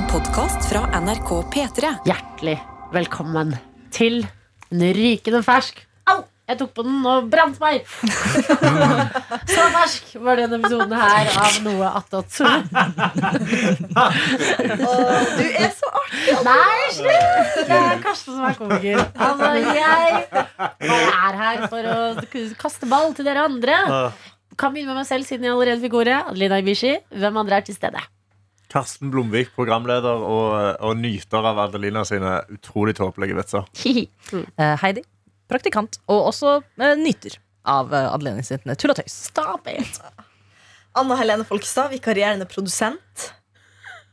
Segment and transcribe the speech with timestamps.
[0.00, 1.88] En podkast fra NRK P3.
[2.08, 2.54] Hjertelig
[2.94, 3.50] velkommen
[3.92, 4.22] til
[4.72, 6.22] en rykende fersk Au!
[6.48, 7.82] Jeg tok på den og brant meg!
[9.52, 12.32] Så fersk var denne episoden her av Noe attåt.
[12.32, 12.46] Du
[15.44, 16.36] er så artig!
[16.48, 17.58] Nei, slutt!
[17.58, 19.02] Det er Karsten som er komiker.
[19.20, 20.14] Altså, jeg
[20.86, 21.98] bare er her for å
[22.62, 23.76] kaste ball til dere andre.
[24.56, 26.22] Kan begynne med meg selv, siden jeg allerede fikk ordet.
[26.24, 28.00] Adelina Ibishi, hvem andre er til stede?
[28.70, 30.54] Karsten Blomvik, programleder og,
[30.86, 33.66] og nyter av Adelina sine utrolig tåpelige vitser.
[34.30, 35.02] Eh, Heidi,
[35.50, 37.34] praktikant, og også uh, nyter
[37.68, 39.16] av uh, Adeline sitt tull og tøys.
[39.30, 39.98] Stop it!
[40.98, 43.30] Anna Helene Folkestad, vikarierende produsent.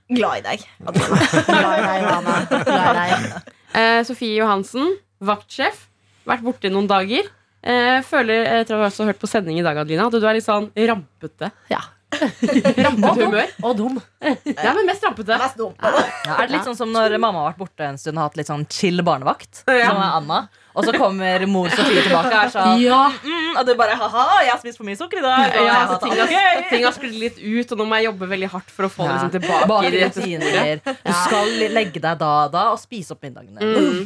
[0.10, 0.66] Glad i deg.
[0.88, 1.20] Adelina.
[1.50, 2.38] Glad i deg, Anna.
[2.50, 3.52] Glad i deg.
[3.78, 5.84] Eh, Sofie Johansen, vaktsjef.
[6.28, 7.28] Vært borte noen dager.
[7.68, 10.38] Eh, føler, etter å ha også hørt på sending i dag, Adelina, at du er
[10.38, 11.52] litt sånn rampete.
[11.74, 11.84] Ja.
[12.86, 13.50] Rampete humør.
[13.68, 13.98] Og dum.
[14.22, 15.38] Ja, men mest rampete.
[15.42, 15.74] Mest dum.
[15.82, 18.40] Ja, er det litt sånn som når mamma har vært borte en stund og hatt
[18.40, 19.66] litt sånn chill barnevakt?
[19.68, 19.92] Ja.
[19.92, 20.40] Som er Anna
[20.78, 23.00] Og så kommer mor Sofie tilbake og er sånn Ja.
[23.24, 25.56] mm, Og du bare ha-ha, jeg har spist for mye sukker i dag.
[25.58, 28.30] Og Ja, så ting, har, ting har sklidd litt ut, og nå må jeg jobbe
[28.30, 30.82] veldig hardt for å få det liksom tilbake Bak i rutiner.
[30.86, 33.58] Du skal legge deg da og da og spise opp middagene.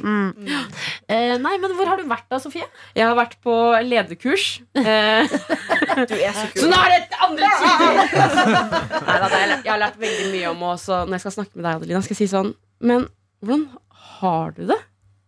[0.02, 0.32] Mm.
[1.12, 2.66] Eh, nei, men hvor har du vært da, Sofie?
[2.96, 3.56] Jeg har vært på
[3.88, 4.62] lederkurs.
[4.80, 5.28] Eh,
[6.12, 7.50] Du er så så nå er det et andre
[9.12, 11.74] har jeg, jeg har lært veldig mye om også når jeg skal snakke med deg,
[11.82, 12.02] Adelina.
[12.06, 13.08] Skal jeg si sånn Men
[13.42, 13.68] hvordan
[14.22, 14.80] har du det?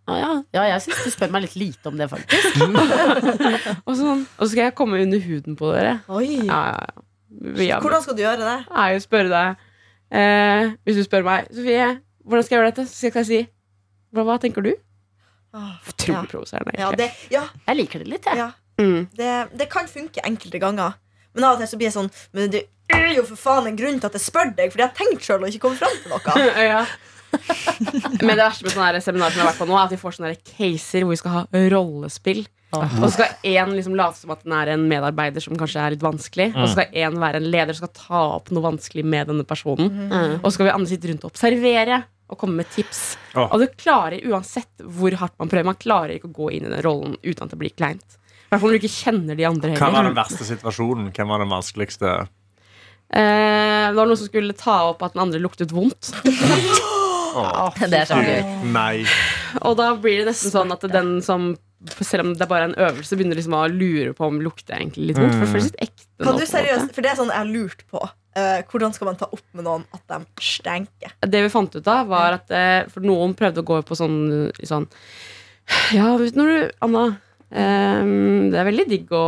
[0.04, 0.32] Ah, ja.
[0.52, 2.58] ja, jeg syns du spør meg litt lite om det, faktisk.
[3.88, 5.94] Og, sånn, og så skal jeg komme under huden på dere.
[6.12, 6.42] Oi.
[6.44, 7.78] Ja, ja, ja.
[7.82, 8.58] Hvordan skal du gjøre det?
[8.68, 9.62] Jeg vil spørre deg
[10.14, 11.88] eh, Hvis du spør meg Sofie,
[12.22, 12.86] hvordan skal jeg gjøre dette?
[12.92, 13.40] Så skal jeg si
[14.14, 14.70] Hva, hva tenker du?
[15.54, 16.28] Åh, Utrolig ja.
[16.30, 16.76] provoserende.
[16.78, 16.92] Ja,
[17.34, 18.38] ja, Jeg liker det litt, jeg.
[18.44, 18.52] ja.
[18.82, 19.08] Mm.
[19.18, 20.96] Det, det kan funke enkelte ganger.
[21.34, 23.78] Men av og til så blir jeg sånn Men det er jo for faen en
[23.78, 25.98] grunn til at jeg spør deg, fordi jeg har tenkt sjøl og ikke kommet fram
[26.04, 26.48] til noe.
[26.74, 26.84] ja.
[28.24, 30.02] Men det verste med sånne seminar som jeg har vært på nå, er at vi
[30.02, 32.44] får sånne caser hvor vi skal ha rollespill.
[32.74, 35.94] Og så skal én liksom late som at den er en medarbeider som kanskje er
[35.94, 36.50] litt vanskelig.
[36.56, 39.46] Og så skal én være en leder som skal ta opp noe vanskelig med denne
[39.46, 39.92] personen.
[40.10, 40.36] Mm.
[40.40, 42.02] Og så skal vi andre sitte rundt og observere
[42.34, 43.04] og komme med tips.
[43.38, 46.72] Og du klarer, uansett hvor hardt man prøver, man klarer ikke å gå inn i
[46.72, 48.18] den rollen uten at det blir kleint.
[48.18, 49.84] I hvert fall når du ikke kjenner de andre heller.
[49.84, 51.12] Hva var den verste situasjonen?
[51.14, 52.16] Hvem var den vanskeligste?
[53.14, 56.14] Eh, det var noen som skulle ta opp at den andre luktet vondt.
[57.34, 58.72] Det er kjempegøy.
[58.74, 59.06] nei.
[59.62, 61.54] Og da blir det nesten sånn at den som
[62.00, 64.86] selv om det er bare en øvelse, begynner liksom å lure på om lukter jeg
[64.86, 65.34] egentlig litt vondt.
[65.36, 66.06] For det føles litt ekte.
[66.08, 66.94] nå, Kan på du en seriøst.
[66.96, 68.02] For det er sånn jeg har lurt på.
[68.40, 71.12] Eh, hvordan skal man ta opp med noen at de stenker?
[71.28, 74.16] Det vi fant ut av, var at eh, For noen prøvde å gå på sånn,
[74.58, 74.88] i sånn
[75.94, 77.04] Ja, vet du når du Anna,
[77.54, 79.22] ehm, det er veldig digg å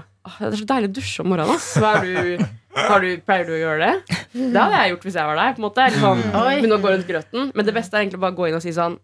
[0.00, 1.54] Åh, Det er så deilig å dusje om morgenen.
[1.56, 1.68] Ass.
[1.80, 4.18] Hva er du, du, pleier du å gjøre det?
[4.32, 5.54] Det hadde jeg gjort hvis jeg var deg.
[5.56, 6.56] På en måte Eller sånn, Oi.
[6.60, 7.48] Begynne å gå rundt grøten.
[7.54, 8.94] Men det beste er egentlig bare å gå inn og si sånn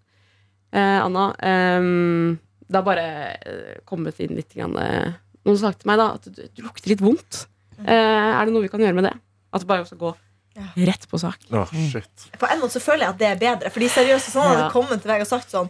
[0.72, 3.06] eh, Anna, ehm, det har bare
[3.42, 5.16] eh, kommet inn litt grann, eh,
[5.46, 7.44] Noen sa til meg da at du, du lukter litt vondt.
[7.78, 9.12] Eh, er det noe vi kan gjøre med det?
[9.54, 10.14] At du bare skal gå
[10.56, 10.64] Ja.
[10.88, 11.42] rett på sak.
[11.52, 12.24] Oh, shit.
[12.40, 13.70] På en måte så føler jeg at det er bedre.
[13.74, 14.70] Fordi seriøst, sånn hadde Ja.
[14.72, 15.68] kommet til meg og sagt sånn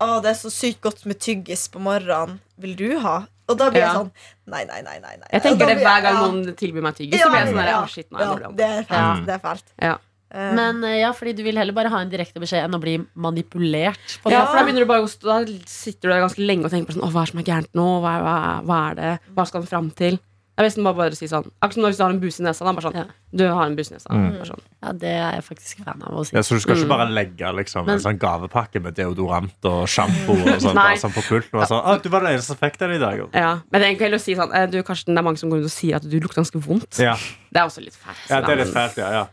[0.00, 2.38] Å, det er så sykt godt med tyggis på morgenen.
[2.60, 3.26] Vil du ha?
[3.46, 4.10] Og da blir jeg sånn
[4.46, 4.98] Nei, nei, nei.
[5.02, 5.30] nei, nei.
[5.32, 6.26] Jeg tenker det hver gang ja.
[6.26, 7.22] noen tilbyr meg tyggis.
[7.22, 9.00] Så blir jeg sånn der, «Å, shit, nei, ja, det er fælt.
[9.00, 9.08] Ja.
[9.26, 9.72] Det er fælt.
[9.82, 9.96] Ja.
[10.34, 12.80] Eh, Men eh, ja, fordi du vil heller bare ha en direkte beskjed enn å
[12.82, 14.16] bli manipulert.
[14.22, 15.38] På Ja, for da du bare Da
[15.70, 17.78] sitter du der ganske lenge og tenker på sånn, hva er det som er gærent
[17.78, 17.86] nå?
[18.04, 18.36] Hva hva,
[18.66, 19.12] hva er det?
[19.36, 20.18] Hva skal den fram til?
[20.56, 22.44] Jeg vil nesten bare, bare si sånn Akkurat som hvis du har en buse i
[22.46, 22.64] nesa.
[22.64, 23.04] Da, bare sånn, Ja.
[23.36, 24.08] Du har en buse i nesa.
[24.08, 24.38] Mm.
[24.48, 24.62] Sånn.
[24.82, 26.32] Ja, det er jeg faktisk fan av å si.
[26.34, 26.94] Ja, så du skal ikke Mm.
[26.96, 31.12] bare legge liksom, Men- en sånn gavepakke med deodorant og sjampo og sånn, bare sånn
[31.12, 31.60] på pulten?
[31.60, 33.28] Og sånn, «Å, du var den eneste som fikk den i dag.
[33.34, 35.50] Ja, Men det er egentlig å si sånn eh, Du, Karsten, det er mange som
[35.50, 36.98] går rundt og sier at du lukter ganske vondt.
[36.98, 37.16] Ja,
[37.52, 38.28] Det er også litt fælt.
[38.30, 39.26] ja det er litt fælt, ja, ja.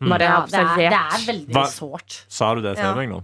[0.00, 0.76] Bare Ja, observert.
[0.76, 2.24] det, er, det er veldig sårt.
[2.28, 2.94] Sa du det til Ja.
[2.94, 3.22] meg nå?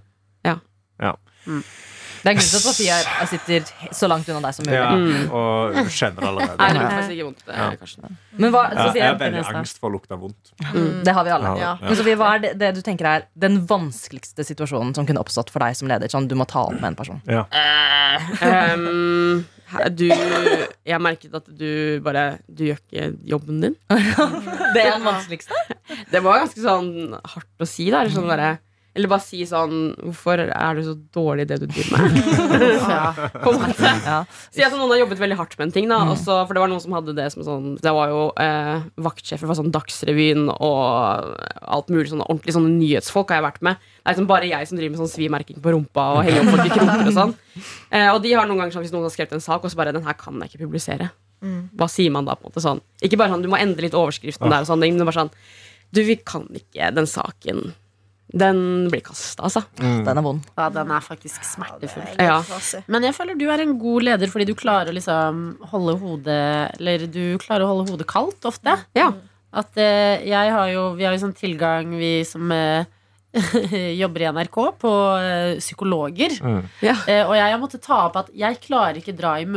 [2.23, 4.79] Det er en grunn til at Sofie er- sitter så langt unna deg som mulig.
[4.79, 5.31] Ja, Mm.
[5.35, 6.57] og du kjenner Nei, allerede.
[6.73, 7.43] det faktisk ikke vondt.
[7.49, 7.71] Ja.
[7.73, 10.53] eh, Men hva, Sofie, jeg har veldig angst for å lukte vondt.
[10.73, 11.59] Mm, det har vi alle.
[11.59, 15.19] Ja, Men Sofie, hva er det, det du tenker er den vanskeligste situasjonen som kunne
[15.19, 16.07] oppstått for deg som leder?
[16.09, 17.21] Sånn du må ta opp med en person.
[17.27, 17.45] Ja.
[18.41, 19.45] Um,
[19.97, 23.77] du Jeg merket at du bare Du gjør ikke jobben din.
[23.91, 25.53] Det er den vanskeligste.
[26.13, 27.91] Det var ganske sånn hardt å si.
[27.91, 28.59] Da, eller, sånn derre-
[28.95, 32.81] eller bare si sånn Hvorfor er du så dårlig i det du driver med?
[32.93, 33.13] Ja.
[33.41, 33.93] På en måte.
[34.05, 34.19] Ja.
[34.53, 35.87] Si at noen har jobbet veldig hardt med en ting.
[35.89, 38.21] Da, og så- for det var noen som hadde det som sånn Det var jo
[38.43, 43.63] eh, vaktsjefer fra sånn Dagsrevyen og alt mulig sånne ordentlige sånne nyhetsfolk har jeg vært
[43.63, 43.77] med.
[43.81, 46.53] Det er liksom bare jeg som driver med sånn svimerking på rumpa og henger opp
[46.57, 47.35] folk i kroker og sånn.
[47.93, 49.77] Eh, og de har noen ganger sånn hvis noen har skrevet en sak, og så
[49.81, 51.11] bare Den her kan jeg ikke publisere.
[51.43, 52.37] Hva sier man da?
[52.39, 54.87] på en måte sånn Ikke bare sånn du må endre litt overskriften der, og sånne
[54.95, 55.31] men bare sånn
[55.93, 57.73] Du, vi kan ikke den saken
[58.33, 59.63] Den blir kasta, altså.
[59.77, 60.47] Den er vond.
[60.57, 62.07] Ja, den er faktisk smertefull.
[62.17, 62.81] Ja, er Ja.
[62.89, 65.43] Men jeg føler du er en god leder fordi du klarer å liksom
[65.73, 68.79] holde hodet Eller du klarer å holde hodet kaldt ofte.
[68.97, 69.13] Ja.
[69.53, 72.89] At eh, jeg har jo Vi har jo sånn tilgang, vi som eh,
[74.03, 76.35] jobber i NRK, på eh, psykologer.
[76.45, 76.63] Mm.
[76.85, 76.97] Ja.
[77.09, 79.49] Eh, og jeg har måttet ta opp at jeg klarer ikke dra i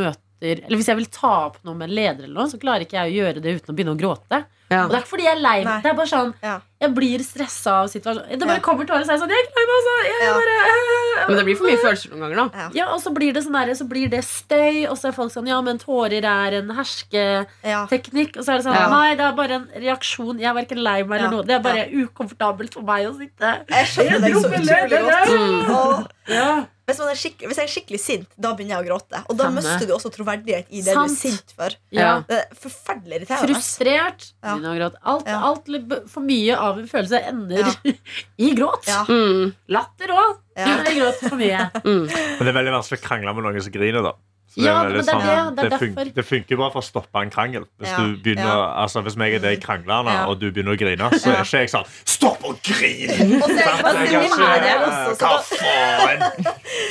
[0.41, 2.81] møter Eller hvis jeg vil ta opp noe med en leder, eller noe, så klarer
[2.85, 4.45] ikke jeg å gjøre det uten å begynne å gråte.
[4.69, 4.83] Ja.
[4.85, 5.83] Og det er ikke fordi jeg er lei meg.
[5.83, 6.59] Det er bare sånn Ja.
[6.81, 8.29] Jeg blir stressa av situasjonen.
[8.39, 8.63] Det bare Ja.
[8.65, 9.93] kommer tårer, så er jeg sånn Jeg er lei meg, altså.
[10.05, 10.33] Jeg Ja.
[10.33, 12.69] bare Men det blir for mye følelser noen ganger, da.
[12.73, 15.31] ja, og så blir det sånn der, så blir det støy, og så er folk
[15.31, 17.55] sånn Ja, men tårer er en hersketeknikk.
[17.63, 18.39] Ja.
[18.39, 18.89] Og så er det sånn Ja.
[18.89, 20.39] Nei, det er bare en reaksjon.
[20.39, 21.29] Jeg er verken lei meg eller Ja.
[21.31, 21.43] noe.
[21.45, 26.07] Det er bare ukomfortabelt for meg å sitte Jeg skjønner deg så utrolig godt.
[26.27, 26.65] Ja.
[26.95, 29.21] Hvis, man er hvis jeg er skikkelig sint, da begynner jeg å gråte.
[29.29, 29.61] Og da Samme.
[29.61, 31.11] mister du også troverdighet i det Sant.
[31.11, 31.75] du er sint for.
[31.91, 32.11] Ja.
[32.27, 33.55] Det er forferdelig irriterende.
[33.55, 34.27] Frustrert.
[34.41, 34.55] Ja.
[34.55, 35.01] begynner å gråte.
[35.03, 35.39] Alt, Ja.
[35.51, 37.93] alt for mye av en følelse ender Ja.
[38.47, 38.87] i gråt.
[38.87, 39.03] Ja.
[39.09, 39.53] Mm.
[39.69, 40.39] Latter òg.
[40.55, 40.77] Ja.
[40.87, 41.69] Gråt for mye.
[41.85, 42.07] Mm.
[42.07, 44.01] Men det er veldig vanskelig å krangle med noen som griner.
[44.03, 44.13] da
[44.55, 45.69] Så Ja, veldig sånn, det er det.
[45.69, 47.65] Det funker, det funker bare for å stoppe en krangel.
[47.77, 47.97] Hvis, Ja.
[47.97, 48.83] du begynner, Ja.
[48.85, 50.25] altså, hvis jeg og det kranglerne, Ja.
[50.31, 53.11] og du begynner å grine, så er ikke jeg sånn Stopp å grine!
[53.11, 54.75] Er det
[55.19, 56.23] Hva faen?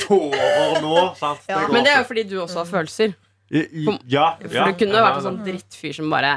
[0.05, 1.15] Tårer nå?
[1.17, 1.39] Sant?
[1.49, 1.57] Ja.
[1.65, 3.15] går Men det er jo fordi du også har følelser.
[3.49, 6.31] Ja, For du kunne jo vært en sånn drittfyr som bare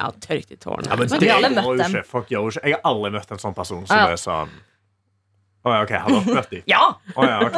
[0.00, 0.88] ja, tørket i tårene.
[0.90, 3.38] Ja, men det gjør jo ikke folk gjør jo ikke Jeg har aldri møtt en
[3.38, 4.06] sånn person som Ja.
[4.10, 4.50] er sånn
[5.64, 6.62] Å ja, OK, har dere møtt dem?
[6.66, 6.84] Ja!
[7.14, 7.54] Å ja, ok.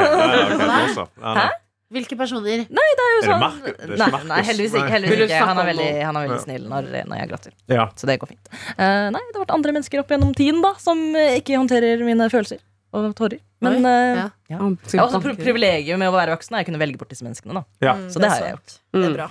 [1.24, 1.50] Ja,
[1.94, 2.02] så.
[2.02, 2.02] Ja, nei.
[2.02, 2.64] Hvilke personer?
[2.64, 3.44] Er jo Sånn-?
[3.64, 4.90] Det er Nei, nei, heldigvis ikke.
[4.94, 5.40] Heldigvis ikke.
[5.48, 7.52] Han er veldig, han er veldig snill når, når jeg gråter.
[7.72, 7.86] Ja.
[7.96, 8.48] Så det går fint.
[8.78, 12.02] Uh, nei, det har vært andre mennesker opp gjennom tiden da som eh, ikke håndterer
[12.06, 12.60] mine følelser
[12.94, 13.40] og tårer.
[13.64, 14.26] Men eh, ja.
[14.52, 14.58] ja.
[14.58, 16.54] Ja, Jeg har også pri privilegiet med å være voksen.
[16.60, 17.56] Jeg kunne velge bort disse menneskene.
[17.62, 17.94] da Ja.
[17.98, 18.76] Mm, Så det har jeg gjort.
[18.92, 19.06] Det Mm.
[19.08, 19.30] er bra.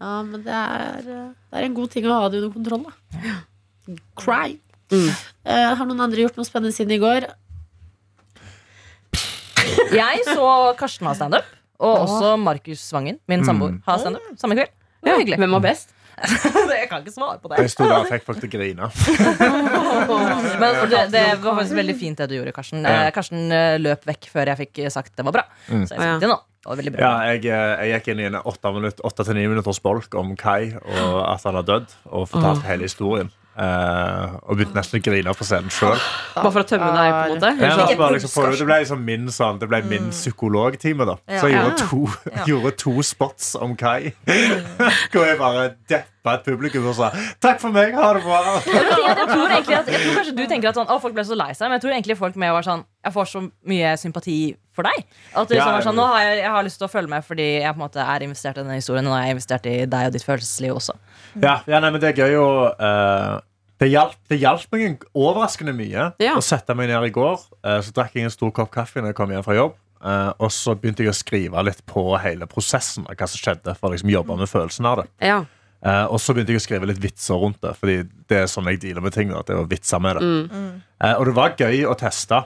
[0.00, 3.36] Ja, men det er, det er en god ting å ha det under kontroll, da.
[4.18, 4.58] Cry.
[4.92, 5.08] Mm.
[5.46, 7.28] Uh, har noen andre gjort noe spennende siden i går?
[9.96, 10.46] Jeg så
[10.78, 11.46] Karsten ha standup,
[11.78, 14.72] og også Markus Svangen, min samboer, ha standup samme kveld.
[15.02, 15.38] Det var hyggelig.
[15.42, 15.92] Hvem var best?
[16.72, 17.60] jeg kan ikke svare på det.
[17.60, 18.88] Jeg sto der og fikk folk til å grine.
[20.62, 22.86] Men det, det var faktisk veldig fint det du gjorde, Karsten.
[22.86, 23.04] Ja.
[23.04, 25.44] Eh, Karsten eh, løp vekk før jeg fikk sagt det var bra.
[25.68, 25.84] Mm.
[25.84, 26.38] Så jeg fikk det nå.
[26.66, 27.02] Det var veldig bra.
[27.04, 30.72] Ja, jeg, eh, jeg gikk inn i en åtte til ni minutters bolk om Kai
[30.80, 33.30] og at han har dødd, og fortalte hele historien.
[33.56, 35.96] Eh, og begynte nesten å grine på scenen sjøl.
[36.34, 37.52] Bare for å tømme deg, på en måte?
[37.56, 41.06] Ja, Eller Ikke liksom, det ble liksom min, sånn, det ble min psykologtime.
[41.08, 42.02] da Så jeg gjorde to,
[42.50, 44.12] gjorde to spots om Kai.
[45.12, 45.70] Hvor jeg bare
[46.26, 48.60] deppa et publikum sa 'takk for meg, ha det bra'.
[49.16, 51.36] Jeg, tror egentlig at, jeg tror kanskje du tenker at sånn, å, folk ble så
[51.38, 54.56] lei seg, men jeg tror egentlig folk med var sånn Jeg får så mye sympati
[54.74, 55.04] for deg.
[55.32, 57.24] At det liksom var sånn, nå har jeg, jeg har lyst til å følge med
[57.24, 59.06] fordi jeg på en måte er investert i denne historien.
[59.06, 60.96] Og nå er jeg investert i deg og ditt følelsesliv også.
[61.42, 63.44] Ja, ja nei, men det er gøy å uh
[63.76, 66.32] det, hjalp, meg overraskende mye Ja.
[66.32, 67.42] å sette meg ned i går.
[67.60, 69.74] Eh, så drakk jeg en stor kopp kaffe når jeg kom hjem fra jobb.
[70.06, 73.74] Eh, og så begynte jeg å skrive litt på hele prosessen av hva som skjedde.
[73.76, 75.44] For å liksom jobbe med følelsen av det Ja.
[75.86, 77.76] Eh, Og så begynte jeg å skrive litt vitser rundt det.
[77.78, 77.96] Fordi
[78.28, 79.30] det er sånn jeg dealer med ting.
[79.30, 80.82] Da, at det var vitser med det Mm.
[81.04, 82.44] uh, Og det var gøy å teste.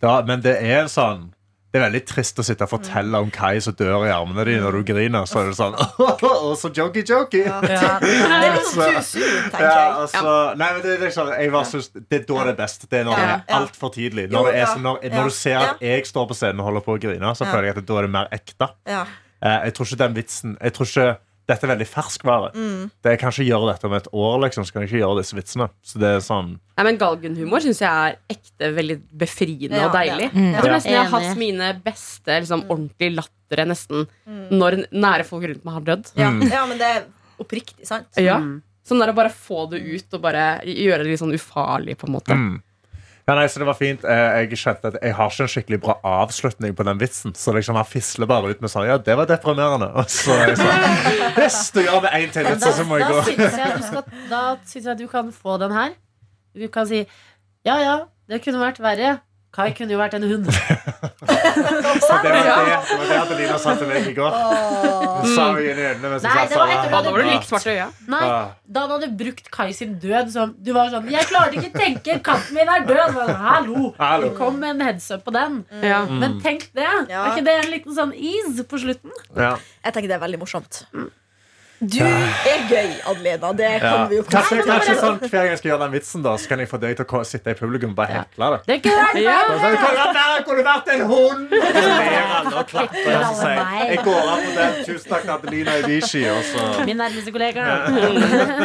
[0.00, 1.32] Da, men det er sånn
[1.72, 4.58] det er veldig trist å sitte og fortelle om Kai som dør i armene dine
[4.64, 5.22] når du griner.
[5.30, 7.44] Så er det sånn Og så jokey, jokey.
[7.46, 7.60] Ja.
[7.62, 9.92] Det er litt sånn tenker Ja, jeg.
[10.02, 12.88] altså, nei, men det, er liksom, jeg bare synes, det er da det er best.
[12.90, 14.26] Det er når Ja, det er altfor tidlig.
[14.34, 16.80] Når, det er, så- når, når du ser at jeg står på scenen og holder
[16.88, 18.70] på å grine, så føler jeg at da er det mer ekte.
[18.90, 19.04] Ja.
[19.40, 21.06] Eh, jeg tror ikke den vitsen Jeg tror ikke
[21.50, 22.50] Dette er veldig ferskvare.
[22.54, 22.88] Mm.
[22.94, 24.66] Det, jeg kan ikke gjøre dette om et år, liksom.
[24.66, 25.68] Så kan jeg ikke gjøre disse vitsene.
[25.82, 29.96] Så det er sånn Nei, men Galgenhumor syns jeg er ekte veldig befriende Ja, og
[29.98, 30.30] deilig.
[30.30, 30.32] Ja.
[30.32, 30.48] er.
[30.54, 34.06] Jeg tror nesten jeg har hatt mine beste liksom, ordentlige lattere nesten
[34.54, 36.12] når nære folk rundt meg har dødd.
[36.16, 36.30] Ja.
[36.32, 36.42] Mm.
[36.48, 37.06] ja, men det er
[37.40, 38.08] oppriktig sant.
[38.20, 38.38] Ja.
[38.40, 38.58] Mm.
[38.86, 42.08] Sånn der å bare få det ut og bare gjøre det litt sånn ufarlig, på
[42.08, 42.36] en måte.
[42.36, 42.58] mm.
[43.30, 44.02] Ja, nei, så det var fint.
[44.02, 47.34] Eh, Jeg kjente at jeg har ikke en skikkelig bra avslutning på den vitsen.
[47.38, 49.92] Så liksom han fisler bare ut med sånn Ja, det var deprimerende.
[50.00, 53.06] Og så jeg sånn Hvis du gjør det én til litt, og så må jeg
[53.06, 53.22] da gå.
[53.30, 55.94] syns jeg, skal, da syns jeg du kan få den her.
[56.58, 57.04] Du kan si
[57.68, 57.96] ja ja,
[58.26, 59.20] det kunne vært verre.
[59.50, 60.46] Kai kunne jo vært en hund.
[60.46, 60.58] Så
[61.26, 64.36] det var det, det var det Adelina sa til meg i går.
[64.36, 67.00] Hun sa meg inn i øynene mens jeg Nei, sa det var etter du Ja,
[67.00, 68.06] hadde brukt-.
[68.14, 68.22] Nei,
[68.76, 71.78] da han hadde brukt Kai sin død som Du var sånn 'Jeg klarte ikke å
[71.80, 73.16] tenke, katten min er død'.
[73.18, 73.94] Så, Hallo!
[73.98, 74.30] Hallo.
[74.38, 75.64] Kom med en headsup på den.
[75.82, 76.04] Ja.
[76.06, 76.86] Men tenk det.
[77.10, 77.24] Ja.
[77.26, 79.10] Er ikke det en liten sånn ease på slutten?
[79.34, 79.56] Ja.
[79.82, 80.84] Jeg tenker det er veldig morsomt.
[81.80, 83.50] Du er gøy, Adelina.
[83.56, 84.04] Det kan Ja.
[84.06, 86.58] vi jo Kanskje, kanskje sånn, Hver gang jeg skal gjøre den vitsen, da Så kan
[86.60, 88.60] jeg få deg til å sitte i publikum og bare hekle det.
[88.66, 89.22] Det er gøy, det.
[89.24, 89.38] Ja.
[89.48, 89.70] Så,
[90.12, 91.54] der, kunne vært en hund!
[91.56, 93.08] Og så ler alle og klapper.
[93.16, 94.76] Og så sier jeg, jeg går av på den.
[94.90, 96.22] Tusen takk til Adelina Ibishi.
[96.84, 97.64] Min nærmeste kollega.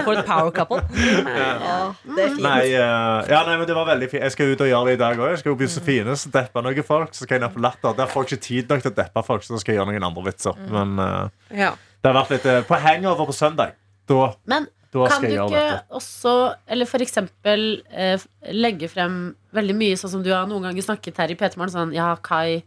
[0.04, 0.82] For et power couple.
[0.96, 2.44] Ja, det er fint.
[2.44, 4.24] Nei, eh, ja, nei, men det var veldig fint.
[4.28, 5.30] Jeg skal ut og gjøre det i dag òg.
[5.30, 7.16] Jeg skal jo bli så fine, så deppe noen folk.
[7.16, 7.96] Så skal jeg ned på Latter.
[7.96, 9.94] Der får jeg ikke tid nok til å deppe folk, så da skal jeg gjøre
[9.94, 10.64] noen andre vitser.
[10.68, 11.72] Men uh, Ja.
[12.06, 13.72] Det har vært litt eh, På hangover på søndag.
[14.06, 15.64] Da, Men da kan du ikke
[15.98, 16.34] også,
[16.70, 18.22] eller for eksempel, eh,
[18.54, 19.16] legge frem
[19.58, 22.62] veldig mye sånn som du har noen ganger snakket her i P3morgen, sånn ja, Kai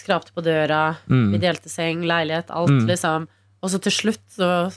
[0.00, 1.32] skrapte på døra, Mm.
[1.34, 2.88] vi delte seng, leilighet, alt, Mm.
[2.88, 3.28] liksom.
[3.62, 4.72] Og så til slutt så,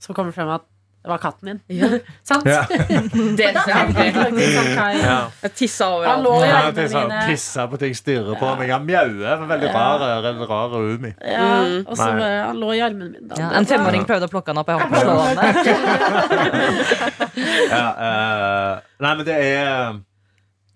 [0.00, 0.66] så kommer det frem at
[1.00, 1.60] det var katten din.
[1.80, 1.88] Ja.
[2.28, 2.44] Sant?
[2.44, 2.66] Ja.
[3.40, 3.46] Det.
[3.56, 3.64] Ja.
[5.42, 6.74] Jeg tissa Han overalt.
[6.76, 7.08] det er sånn,
[7.72, 8.68] på ting, stirrer på meg.
[8.74, 9.40] Han mjauer.
[9.48, 9.96] Veldig rar,
[10.50, 11.14] rar umi.
[11.24, 11.84] Ja, Mm.
[11.88, 13.24] og så han lå i armen min.
[13.28, 13.34] da.
[13.40, 14.68] Ja, en femåring prøvde å plukke han opp.
[14.68, 15.36] Jeg holdt på å slå han.
[17.70, 19.92] Ja, eh, nei, men det er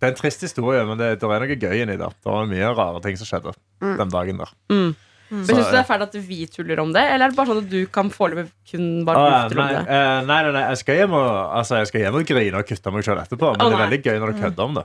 [0.01, 2.13] Det er en trist historie, men det, det er noe gøy inni der.
[2.21, 4.51] Det var mye rare ting som skjedde den dagen der.
[4.73, 4.91] Mm.
[5.35, 7.39] Så, Men Syns du det er fælt at vi tuller om det, eller er det
[7.39, 9.83] bare sånn at du kan foreløpig kun bare nei, om det?
[9.89, 12.69] Uh, nei, nei, nei, jeg skal hjem og, altså, jeg skal hjem og grine og
[12.71, 13.53] kutte meg selv etterpå.
[13.55, 14.85] Men oh, det er veldig gøy når du kødder om det.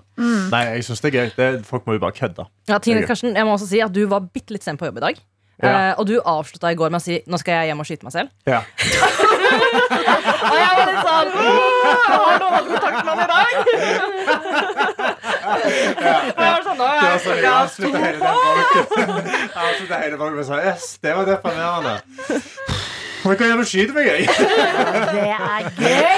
[0.53, 2.47] Nei, jeg synes det er gøy det, Folk må jo bare kødde.
[2.71, 5.01] Ja, Tine Karsten, jeg må også si at Du var bitte litt sen på jobb
[5.01, 5.23] i dag.
[5.59, 5.71] Ja.
[5.71, 8.07] Uh, og du avslutta i går med å si nå skal jeg hjem og skyte
[8.07, 8.31] meg selv.
[8.47, 8.63] Ja.
[9.69, 11.45] Og jeg var litt sånn «Åh,
[12.09, 13.49] Har noen hatt kontakt med han i dag?
[15.49, 19.29] Og jeg var sånn, «Å, Det jeg avslutta hele den bolken.
[19.29, 21.93] Jeg avslutta hele bolken med sånn Yes, det var deprimerende.
[23.19, 24.21] Men kan jeg hjem og skyte meg, gøy?
[25.09, 26.17] Det er gøy!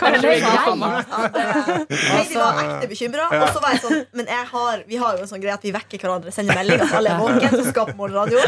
[0.00, 2.36] Kanskje vi kan jeg.
[2.40, 3.26] Var ekte bekymra.
[3.36, 5.64] Og så var jeg sånn Men jeg har, vi har jo en sånn greie at
[5.66, 7.56] vi vekker hverandre, sender melding at alle er våken.
[7.60, 8.40] Så skaper morgenradio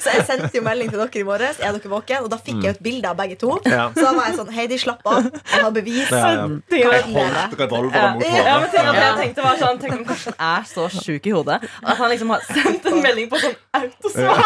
[0.00, 1.60] Så jeg sendte jo melding til dere i morges.
[1.60, 2.24] Er dere våken?
[2.24, 3.52] Og da fikk jeg et bilde av begge to.
[3.64, 5.28] Så da var jeg sånn Heidi, slapp av.
[5.28, 6.08] Jeg har bevis.
[6.10, 6.48] Ja, ja.
[6.74, 10.64] Jeg holdt revolveren mot Ja, men at jeg tenkte var sånn Tenk om Karsten er
[10.68, 14.42] så sjuk i hodet at han liksom har sendt en melding på sånn autosvar.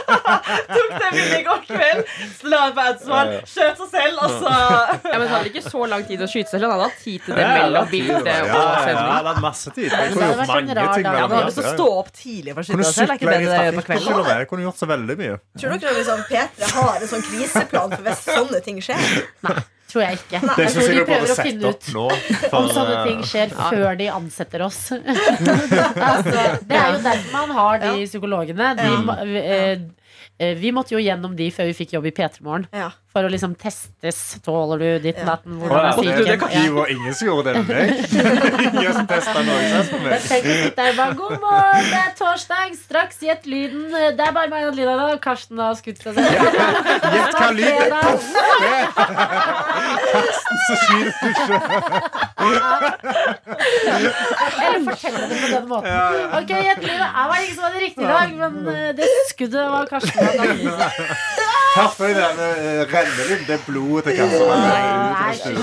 [0.74, 2.02] Tok det bildet i går kveld,
[2.52, 4.52] la det på autosvar, skjøt seg selv, og så
[5.10, 6.66] Ja, men Det hadde ikke så lang tid å skyte selv.
[6.66, 9.00] Han hadde hatt tid til det mellom bildet og ja, ja, sending.
[9.00, 9.88] Jeg hadde masse tid.
[9.88, 10.80] Jeg Det kunne gjort mange ting.
[10.80, 11.50] ja, mellom men der.
[11.50, 13.70] Hvis du opp tidlig for å Kunne skyte deg selv, er ikke sykle bedre i
[13.70, 14.38] det på trafikk og kvelden?
[14.38, 14.48] med.
[14.54, 15.34] Kunne gjort så veldig mye.
[15.60, 19.04] Tror dere liksom P3 har en sånn kriseplan for hvis sånne ting skjer?
[19.90, 20.38] Tror jeg ikke.
[20.46, 21.94] Nei, Det Jeg syns tror jeg de du burde prøver å sette finne opp ut
[21.96, 22.04] nå.
[22.06, 24.78] om For, sånne eh, ting skjer før de ansetter oss.
[26.10, 28.68] altså, det er jo derfor man har de psykologene.
[28.78, 29.80] De, eh, eh,
[30.40, 32.66] vi måtte jo gjennom de før vi fikk jobb i P3 Morgen.
[32.72, 32.90] Ja.
[33.10, 34.18] For å liksom testes.
[34.46, 35.24] Tåler du ditt Ja.
[35.32, 35.56] natten?
[35.58, 36.02] Å, Hvordan ja, er det,
[36.38, 36.62] psyken?
[36.62, 37.90] det være ingen som gjorde det med meg.
[38.70, 40.14] Ingen som testa noe som meg.
[40.78, 43.90] der bare God morgen, det er torsdag, straks gjett lyden.
[43.90, 45.08] Det er bare meg og Lina da.
[45.24, 46.30] Karsten har skutt seg selv.
[46.30, 48.86] Gjett hva lyd det er.
[50.14, 51.58] Karsten Så skyter du ikke.
[54.60, 55.90] Eller fortelle det på den måten.
[56.38, 57.06] Ok, gjett lyden.
[57.10, 60.18] Det var ingen som hadde riktig i dag, men eh, det skuddet var Karsten.
[61.40, 61.96] hadde annerledes.
[61.98, 62.50] Hørte jeg det?
[62.66, 65.56] eh, Renner inn det blodet til Karsten?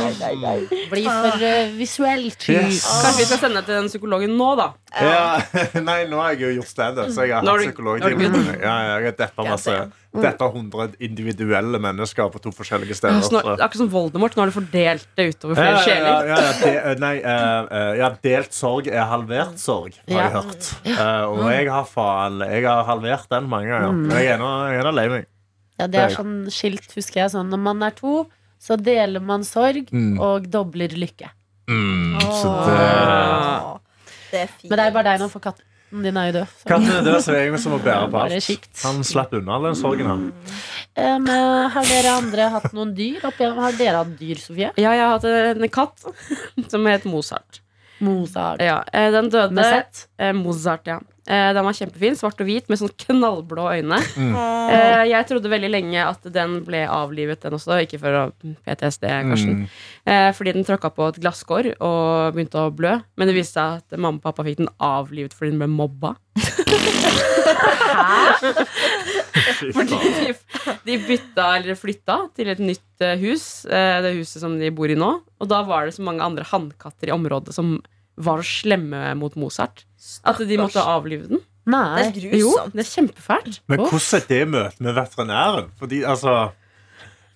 [0.92, 2.50] Blir for uh, visuelt.
[2.50, 2.82] Yes.
[3.04, 4.68] Kanskje vi skal sende det til den psykologen nå, da.
[4.98, 5.38] Ja,
[5.90, 8.32] nei, nå har jeg jo gjort standup, så jeg har hatt psykologtime.
[8.62, 9.78] Ja, jeg har deppa masse.
[10.18, 13.22] Deppa 100 individuelle mennesker på to forskjellige steder.
[13.22, 14.34] Så nå, akkurat som Voldemort.
[14.38, 17.94] Nå har du fordelt det utover flere Ja, ja, ja, ja, de, eh, nei, eh,
[18.00, 20.72] ja, delt sorg er halvert sorg, har jeg hørt.
[20.88, 23.98] Uh, og jeg har faen Jeg har halvert den mange ganger.
[24.08, 25.34] Men jeg er en jeg er ennå lei meg.
[25.80, 27.32] Ja, det er sånn skilt, husker jeg.
[27.36, 28.26] Sånn, når man er to,
[28.60, 30.20] så deler man sorg Mm.
[30.20, 31.30] og dobler lykke.
[31.68, 33.82] Så det
[34.32, 34.70] Det er fint.
[34.70, 35.64] Men det er bare deg nå, for katten
[36.04, 36.48] din er jo død.
[36.52, 36.68] Så.
[36.68, 38.82] Katten er død, så det er jeg som må bære på alt.
[38.84, 40.26] Han slapp unna all den sorgen, han.
[40.98, 41.28] Um,
[41.72, 43.22] har dere andre hatt noen dyr?
[43.24, 43.62] Opp igjennom?
[43.64, 44.72] Har dere hatt dyr, Sofie?
[44.76, 45.24] Ja, jeg har hatt
[45.62, 46.04] en katt
[46.72, 47.62] som het Mozart.
[48.04, 48.60] Mozart.
[48.62, 50.08] Ja, eh, den døde Med sett?
[50.20, 51.00] eh, Mozart, ja.
[51.28, 54.00] Eh, Den var kjempefin, svart og hvit med sånn knallblå øyne.
[54.16, 54.36] Mm.
[54.38, 57.82] Uh, Jeg trodde veldig lenge at den ble avlivet, den også.
[57.84, 58.22] Ikke for å
[58.64, 59.58] PTSD, Karsten.
[59.60, 59.66] Mm.
[60.08, 62.96] Uh, Fordi den tråkka på et glasskår og begynte å blø.
[63.20, 66.16] Men det viste seg at mamma og pappa fikk den avlivet fordi den ble mobba.
[67.98, 68.54] Hæ?
[69.74, 70.34] Fordi de,
[70.86, 75.10] de bytta eller flytta til et nytt hus, det huset som de bor i nå.
[75.42, 77.78] Og da var det så mange andre hannkatter i området som
[78.18, 79.86] var så slemme mot Mozart.
[80.26, 81.42] At de måtte avlive den.
[81.68, 83.60] Det er er Jo, det er kjempefælt.
[83.68, 85.66] Men hvordan er det møtet med veterinæren?
[85.80, 86.36] Fordi, altså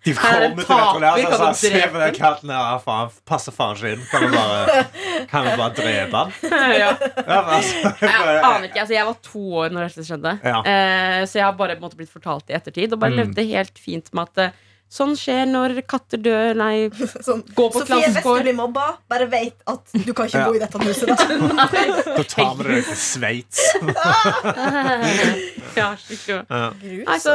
[0.06, 3.76] De er kommer til veterinæren og sier Se på den katten her, faen, passer faen
[3.76, 4.06] ikke inn.
[4.10, 4.86] Kan du bare
[5.30, 6.32] Kan vi bare drepe den?
[6.82, 6.90] ja.
[7.28, 10.34] Ja, altså, Jeg aner ikke, altså Jeg var to år når dette skjedde.
[10.48, 10.58] Ja.
[10.64, 12.94] Uh, så jeg har bare på en måte blitt fortalt i ettertid.
[12.96, 13.18] Og bare Mm.
[13.26, 14.60] levde helt fint med at eh,
[14.92, 16.52] sånn skjer når katter dør.
[16.60, 16.90] Nei,
[17.28, 20.48] Sånn, gå på Sofie, hvis du blir mobba, bare veit at du kan ikke Ja.
[20.50, 21.08] bo i dette huset.
[21.08, 21.16] Da.
[22.18, 23.62] Da tar vi deg til Sveits.
[25.72, 26.42] Ja, skikkelig.
[26.50, 26.66] Ja.
[27.08, 27.34] Nei, så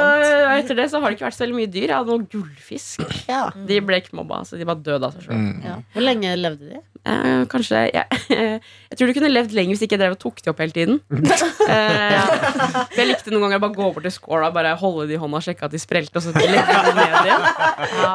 [0.58, 1.86] Etter det så har det ikke vært så veldig mye dyr.
[1.88, 3.00] Jeg hadde noen gullfisk.
[3.30, 3.46] Ja.
[3.68, 5.40] De ble ikke mobba, så de bare døde av seg sjøl.
[5.40, 5.84] Mm.
[5.94, 6.82] Hvor lenge levde de?
[7.06, 8.06] Eh, kanskje jeg,
[8.90, 10.75] jeg tror du kunne levd lenger hvis ikke jeg drev og tok de opp hele
[10.75, 11.00] tiden.
[11.66, 15.18] Eh, jeg likte noen ganger å bare gå bort til skåla, bare holde de i
[15.18, 17.46] hånda og sjekke at de sprelte, og så legge dem ned igjen.
[17.96, 18.12] Ja,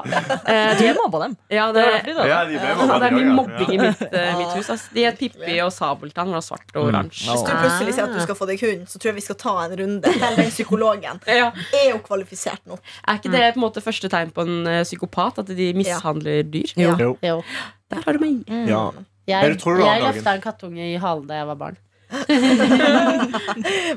[0.48, 1.34] eh, Du mobba dem.
[1.52, 2.28] ja, Det det, de.
[2.30, 3.34] Ja, de ja, det er de mye ja.
[3.36, 4.70] mobbing i mitt, uh, mitt hus.
[4.72, 4.94] Altså.
[4.96, 7.28] De het Pippi og Sabeltann, var svart og oransje.
[7.28, 9.40] Hvis du plutselig sier at du skal få deg hund, så tror jeg vi skal
[9.44, 11.22] ta en runde til den psykologen.
[11.28, 11.52] Ja.
[11.82, 12.80] Er jo kvalifisert nok.
[13.04, 15.44] Er ikke det på en måte første tegn på en eh, psykopat?
[15.44, 16.72] At de mishandler dyr?
[16.80, 16.96] Ja.
[16.96, 17.14] Jo.
[17.26, 17.42] Jo.
[17.92, 18.44] Der har du meg.
[18.68, 18.84] Ja.
[19.30, 21.80] Jeg, jeg løfta en kattunge i halen da jeg var barn.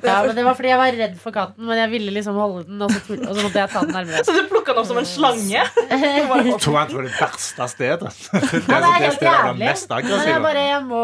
[0.04, 2.62] ja, men Det var fordi jeg var redd for katten, men jeg ville liksom holde
[2.68, 4.20] den, og så, og så måtte jeg ta den nærmere.
[4.26, 5.64] Så du plukka den opp som en slange?
[6.64, 8.12] Tror han tror det verste stedet.
[8.30, 9.64] Det er Ja, det er helt stedet er jævlig.
[9.64, 11.02] mest Men jeg, bare, jeg, må,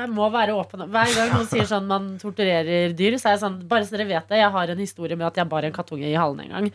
[0.00, 0.84] jeg må være åpen.
[0.96, 4.08] Hver gang noen sier sånn man torturerer dyr, så er jeg sånn Bare så dere
[4.10, 6.54] vet det, jeg har en historie med at jeg bar en kattunge i halen en
[6.56, 6.70] gang.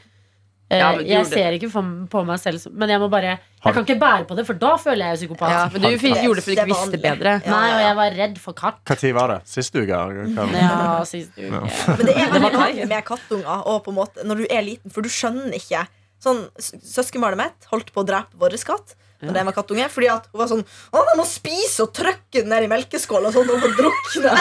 [0.74, 0.90] Eh, Ja,
[1.20, 1.70] jeg ser ikke
[2.10, 4.72] på meg selv Men jeg må bare Jeg kan ikke bære på det, for da
[4.82, 5.54] føler jeg psykopat.
[5.54, 5.88] Ja, men du
[6.26, 7.36] gjorde det fordi du ikke visste bedre.
[7.46, 8.80] Ja, Nei, og jeg var redd for katt.
[8.90, 9.40] Når var det?
[9.48, 9.88] Sist uke?
[10.58, 11.62] Ja, sist uke.
[11.98, 14.92] Men det er veldig vanlig med kattunger og på en måte, når du er liten,
[14.92, 15.86] for du skjønner ikke
[16.24, 18.94] Sånn, Søskenbarnet mitt holdt på å drepe vår katt
[19.32, 19.88] da jeg var kattunge.
[19.94, 23.32] Fordi at hun var sånn Å, jeg må spise og trykke den ned i melkeskåla
[23.36, 24.34] sånn at hun får drukne.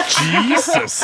[0.51, 0.97] Jesus!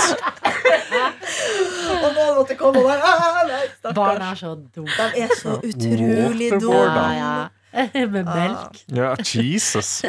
[2.00, 3.96] Og nå måtte jeg komme og bare «Ah, nei, stakkars».
[4.00, 4.92] Barn er så dumme.
[4.98, 6.84] De er så utrolig dumme.
[6.90, 7.32] Ja, ja.
[8.14, 8.80] Med melk.
[8.96, 10.02] Ja, Jesus.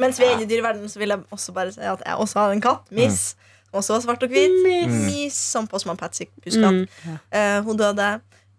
[0.00, 2.42] Mens vi er inne i dyreverdenen, så vil jeg også bare si at jeg også
[2.42, 2.90] har en katt.
[2.94, 3.34] Miss.
[3.70, 4.56] Som også var svart og hvit.
[5.06, 6.90] Miss som Postman Patsy Pusskatt.
[7.30, 8.08] Uh, hun døde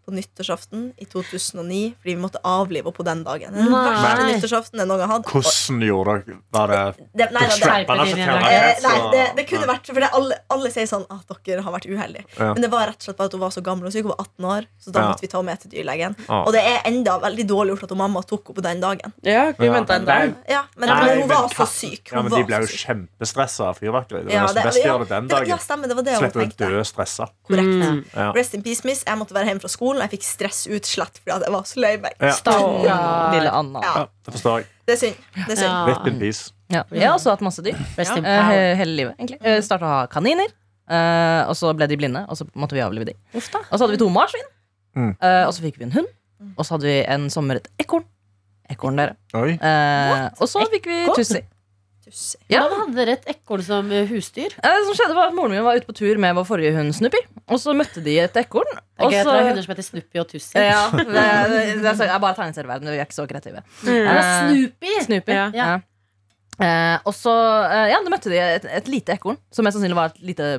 [0.06, 3.54] på nyttårsaften i 2009 fordi vi måtte avlive henne på den dagen.
[3.54, 5.30] Den verste nyttårsaften jeg noen gang hadde.
[5.32, 10.00] Hvordan gjorde dere Var det det, nei, det, Eh, nei, det, det kunne vært For
[10.02, 12.26] det alle, alle sier sånn at dere har vært uheldige.
[12.38, 12.52] Ja.
[12.54, 14.06] Men det var rett og slett bare at hun var så gammel og syk.
[14.08, 15.08] Hun var 18 år, så da Ja.
[15.12, 16.16] måtte vi ta henne med til dyrlegen.
[16.28, 16.44] Ah.
[16.46, 19.14] Og det er enda veldig dårlig gjort at hun mamma tok henne på den dagen.
[19.24, 20.36] Ja, vi Ja, en dag.
[20.50, 21.92] Ja, men, Nei, men hun men var så syk.
[21.92, 22.12] syk.
[22.14, 24.26] Ja, men De ble jo kjempestressa av fyrverkeri.
[24.26, 25.48] Det Ja, var nesten best å gjøre det den dagen.
[25.48, 26.70] Ja, stemmer, det var det hun Slipper å tenkte.
[26.70, 27.28] dø stressa.
[27.48, 28.06] Korrekt.
[28.16, 28.34] Mm.
[28.36, 29.04] Rest in peace, miss.
[29.06, 29.91] Jeg måtte være hjemme fra skolen.
[30.00, 32.14] Jeg fikk stressutslett fordi jeg var så lei meg.
[32.22, 32.32] Ja.
[32.32, 33.34] Stakkar.
[33.36, 33.82] Lille Anna.
[33.84, 34.68] Ja, det forstår jeg.
[34.88, 35.16] det er synd.
[35.36, 35.68] Det er synd.
[35.72, 35.86] Ja.
[35.92, 36.52] Rip in peace.
[36.72, 36.84] Ja.
[36.92, 37.76] Jeg har også hatt masse dyr.
[37.98, 38.52] Rest in Eh, power.
[38.56, 39.40] he- hele livet, egentlig.
[39.44, 40.48] Uh, Starta å ha kaniner.
[40.92, 43.14] eh, og så ble de blinde, og så måtte vi avlive de.
[43.36, 44.48] Og så hadde vi to marsvin.
[44.96, 45.16] Mm.
[45.22, 46.08] eh, og så fikk vi en hund.
[46.58, 48.04] Og så hadde vi en sommer et ekorn.
[48.70, 49.16] Ekorn, dere.
[49.36, 49.54] Oi.
[49.62, 51.42] Eh, og så fikk vi tussi.
[52.12, 52.42] Tussig.
[52.52, 52.62] Ja.
[52.66, 54.52] Hvordan hadde dere et ekorn som eh, husdyr?
[54.60, 56.74] Eh, Det som skjedde var at Moren min var ute på tur med vår forrige
[56.76, 57.22] hund Snoopy.
[57.48, 58.68] Og så møtte de et ekorn.
[59.00, 60.58] Det er gøy at så det er hunder som heter Snoopy og Tussi.
[60.60, 61.06] ja, det,
[61.54, 62.92] det, det er er bare tegneserieverden.
[62.92, 63.64] Vi er ikke så kreative.
[63.88, 63.92] Mm.
[63.96, 64.98] Eh, Snoopy?
[65.08, 65.38] Snoopy.
[65.40, 65.48] Ja.
[65.56, 65.70] Ja.
[66.62, 67.34] Eh, og så
[67.72, 70.52] eh, ja, møtte de et, et lite ekorn, som mest sannsynlig var et lite,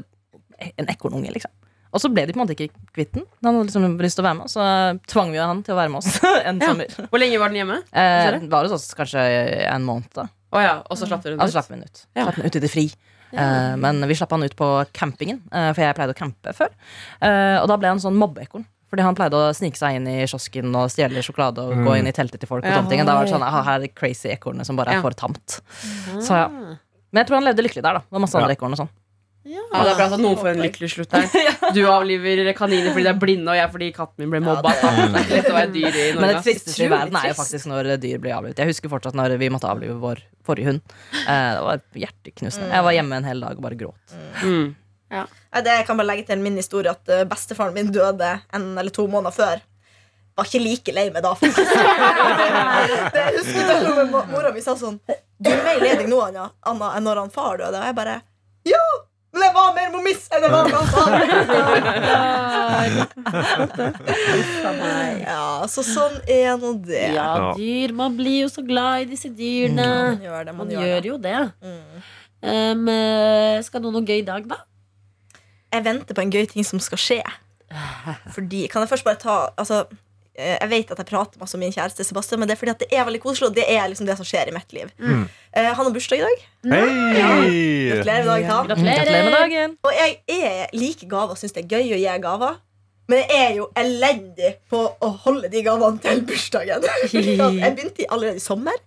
[0.72, 1.30] en ekornunge.
[1.36, 1.52] Liksom.
[1.92, 3.26] Og så ble de på en måte ikke kvitt den.
[3.44, 4.64] Han hadde liksom lyst til å være med, så
[5.12, 6.14] tvang vi han til å være med oss
[6.48, 6.70] en Ja.
[6.72, 6.94] sommer.
[7.12, 7.76] Hvor lenge var den hjemme?
[7.92, 9.20] Eh, var hos oss kanskje
[9.68, 10.24] en måned, da.
[10.52, 12.04] Å ja, Og så slapp dere den Og så slapp den ut.
[12.14, 12.26] Ja.
[12.26, 12.86] Slapp den ut i det fri.
[13.32, 16.68] Uh, men vi slapp han ut på campingen, uh, for jeg pleide å campe før.
[17.22, 18.66] Uh, og da ble han sånn mobbeekorn.
[18.92, 22.10] Fordi han pleide å snike seg inn i kiosken og stjele sjokolade og gå inn
[22.10, 22.60] i teltet til folk.
[22.60, 22.82] Og Ja.
[22.82, 24.92] sånne ting Og da var det sånn, ah, her er det crazy ekornet som bare
[24.92, 25.00] er Ja.
[25.00, 25.60] for tamt.
[26.20, 26.48] Så ja.
[26.48, 27.94] Men jeg tror han levde lykkelig der.
[27.94, 28.90] da Det var masse andre ekorn og sånn.
[29.42, 31.24] Ja, det er bra at noen får en lykkelig slutt her.
[31.76, 34.70] Du avliver kaniner fordi de er blinde, og jeg fordi katten min ble mobba.
[34.78, 37.70] Det er lett å være dyr i Men det tristeste i verden er jo faktisk
[37.70, 38.62] når dyr blir avlivet.
[38.62, 40.94] Jeg husker fortsatt når vi måtte avlive vår forrige hund.
[41.24, 42.70] Eh, det var hjerteknusende.
[42.70, 44.16] Jeg var hjemme en hel dag og bare gråt.
[44.44, 44.70] Mm.
[45.12, 45.26] Ja.
[45.60, 48.94] det jeg kan bare legge til min historie at eh, bestefaren min døde en eller
[48.94, 49.66] to måneder før.
[50.38, 51.74] Var ikke like lei meg da, faktisk.
[53.12, 57.04] det jeg husker da mora mi sa sånn Du er mer ledig nå, Anna, enn
[57.04, 57.82] når han far døde.
[57.82, 58.20] Og jeg bare
[58.70, 58.84] Ja!
[59.32, 60.76] Men jeg var mer momiss enn det var med
[65.22, 67.06] Ja, så sånn er nå det.
[67.16, 67.94] Ja, dyr.
[67.96, 69.86] Man blir jo så glad i disse dyrene.
[69.86, 71.08] Man gjør det, man, Man gjør gjør det.
[71.08, 71.38] jo det.
[71.64, 72.02] Mm.
[72.42, 72.86] Um,
[73.64, 74.58] skal du ha noe gøy i dag, da?
[75.72, 77.20] Jeg venter på en gøy ting som skal skje.
[78.34, 79.84] Fordi, Kan jeg først bare ta altså,
[80.32, 82.78] Jeg vet at jeg prater masse om min kjæreste Sebastian, men det er fordi at
[82.80, 84.88] det er veldig koselig, og det er liksom det som skjer i mitt liv.
[84.96, 85.26] Mm.
[85.28, 86.44] Uh, han har bursdag i dag.
[86.72, 87.90] Hei!
[87.92, 88.66] Gratulerer med dagen han.
[88.70, 89.74] Gratulerer med dagen.
[89.84, 92.56] Og jeg er like gaver og syns det er gøy å gi gaver.
[93.12, 96.84] Men jeg er jo elendig på å holde de gavene til bursdagen.
[97.12, 98.78] Jeg begynte i- allerede i sommer.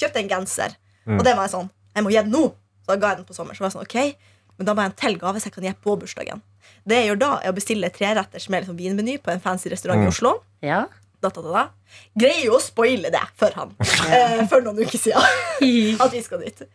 [0.00, 0.76] Kjøpte en genser.
[1.04, 1.18] Mm.
[1.18, 2.46] Og det var jeg sånn jeg må gi den nå.
[2.82, 3.54] Så da ga jeg den på sommer.
[3.54, 5.54] Så var jeg sånn, ok, Men da må jeg ha en til gave så jeg
[5.58, 6.40] kan gi på bursdagen.
[6.84, 10.04] Det jeg gjør da, er å bestille treretters med liksom vinmeny på en fancy restaurant
[10.04, 10.36] i Oslo.
[10.64, 10.84] Ja.
[11.24, 12.00] Da, da, da, da.
[12.20, 13.70] Greier jo å spoile det for han
[14.12, 15.38] eh, for noen uker siden.
[16.04, 16.66] At vi skal dit.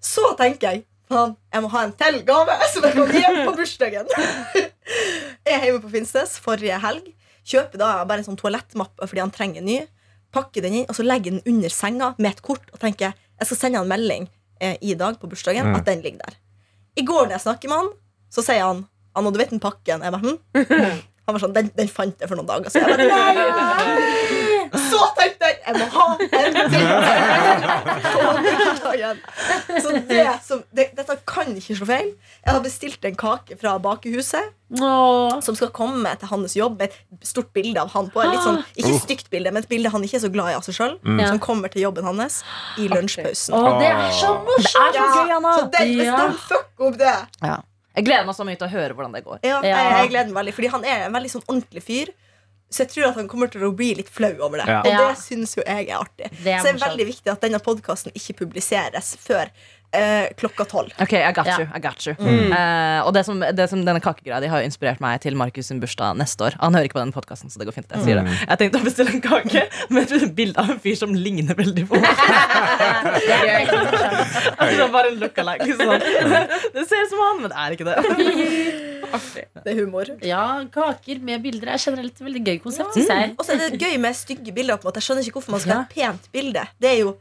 [0.00, 3.54] Så tenker jeg faen, jeg må ha en til gave som jeg kan gi på
[3.56, 4.10] bursdagen.
[5.48, 7.06] Jeg er hjemme på Finnsnes forrige helg.
[7.48, 9.78] Kjøper da bare en sånn toalettmappe fordi han trenger en ny.
[10.32, 13.48] Pakker den inn, og så legger den under senga med et kort og tenker jeg
[13.48, 14.26] skal sende han en melding
[14.60, 16.36] eh, i dag på bursdagen at den ligger der.
[16.98, 17.90] I går når jeg snakker med han,
[18.34, 18.84] så sier han
[19.18, 20.02] Anna, du vet den pakken?
[20.06, 20.38] Jeg bare, hm?
[21.28, 22.88] Han var sånn, den, den fant jeg for noen dager siden.
[22.88, 24.76] Jeg bare, nei!
[24.88, 26.84] Så tenkte jeg jeg må ha en til.
[29.82, 32.10] Så det, som, det, dette kan ikke slå feil.
[32.44, 34.46] Jeg har bestilt en kake fra bakehuset
[34.80, 35.38] Åh.
[35.44, 38.22] som skal komme til hans jobb et stort bilde av han på.
[38.24, 40.56] Et litt sånn, ikke stygt bilde, men et bilde han ikke er så glad i
[40.58, 40.94] av seg sjøl.
[41.04, 41.22] Mm.
[41.26, 42.40] Som kommer til jobben hans
[42.80, 43.56] i lunsjpausen.
[43.56, 44.92] Åh, det er så morsomt!
[44.96, 45.56] Det er så gøy, Anna.
[45.58, 46.16] Så den, hvis Ja.
[46.24, 47.58] de fucker opp det Ja.
[47.98, 49.42] Jeg gleder meg så mye til å høre hvordan det går.
[49.46, 49.58] ja.
[49.66, 52.14] Jeg, jeg gleder meg veldig, fordi han er en veldig sånn ordentlig fyr.
[52.68, 54.66] Så jeg tror at han kommer til å bli litt flau over det.
[54.68, 54.82] Ja.
[54.84, 56.28] Og det syns jo jeg er artig.
[56.44, 59.48] Det er så det er veldig viktig at denne podkasten ikke publiseres før
[59.96, 60.92] eh, klokka tolv.
[61.00, 61.66] Ok, I got you.
[61.74, 62.14] I got you.
[62.18, 65.80] Eh, og det som, det som denne kakegreia de har inspirert meg til Markus sin
[65.82, 66.58] bursdag neste år.
[66.62, 67.90] Han hører ikke på den podkasten, så det går fint.
[67.94, 70.98] Jeg sier det Jeg tenkte å bestille en kake med et bilde av en fyr
[70.98, 72.12] som ligner veldig på meg.
[74.62, 75.70] altså, bare en look-alike.
[75.78, 76.06] Sånn.
[76.74, 77.96] Det ser ut som han, men det er ikke det.
[79.64, 80.10] Det er humor.
[80.26, 83.18] Ja, kaker med bilder er generelt et veldig gøy konsept, Ja.
[83.28, 83.36] Mm.
[83.38, 84.76] Og så er det gøy med stygge bilder.
[84.78, 86.64] på en måte Jeg skjønner ikke hvorfor man skal ha et pent bilde.
[86.78, 87.16] Det er jo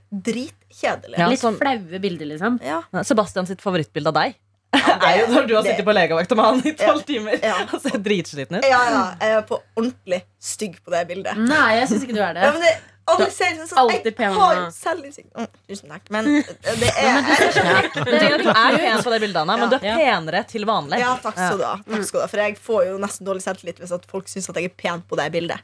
[0.78, 1.18] dritkjedelig.
[1.18, 1.30] Ja.
[1.30, 2.60] Litt sånn, flaue bilder, liksom.
[2.64, 2.82] Ja.
[3.04, 4.36] Sebastian sitt favorittbilde av deg
[4.78, 7.56] er jo når du har sittet på legevakta med han i tolv timer Ja.
[7.72, 8.68] og ser dritsliten ut.
[8.68, 11.40] Ja, ja, jeg er på ordentlig stygg på det bildet.
[11.40, 12.46] Nei, jeg syns ikke du er det.
[12.46, 12.76] Ja, men det
[13.08, 15.30] alle ser sånn, sånn Jeg har selvinnsikt.
[15.32, 16.10] Mm, Tusen takk.
[16.12, 17.22] Men det er
[18.44, 21.00] Du er pen på det bildet, Anna, men du er penere til vanlig.
[21.00, 21.78] Ja, takk skal du ha.
[21.88, 24.52] Takk skal du ha For jeg får jo nesten dårlig selvtillit hvis at folk syns
[24.52, 25.64] at jeg er pen på det bildet.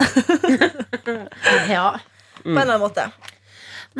[1.68, 1.90] Ja.
[2.40, 3.10] På en eller annen måte.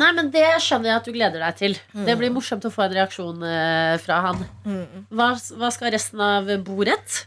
[0.00, 1.76] Nei, men Det skjønner jeg at du gleder deg til.
[2.06, 4.42] Det blir morsomt å få en reaksjon eh, fra han.
[5.14, 5.28] Hva,
[5.60, 7.26] hva skal resten av bordet?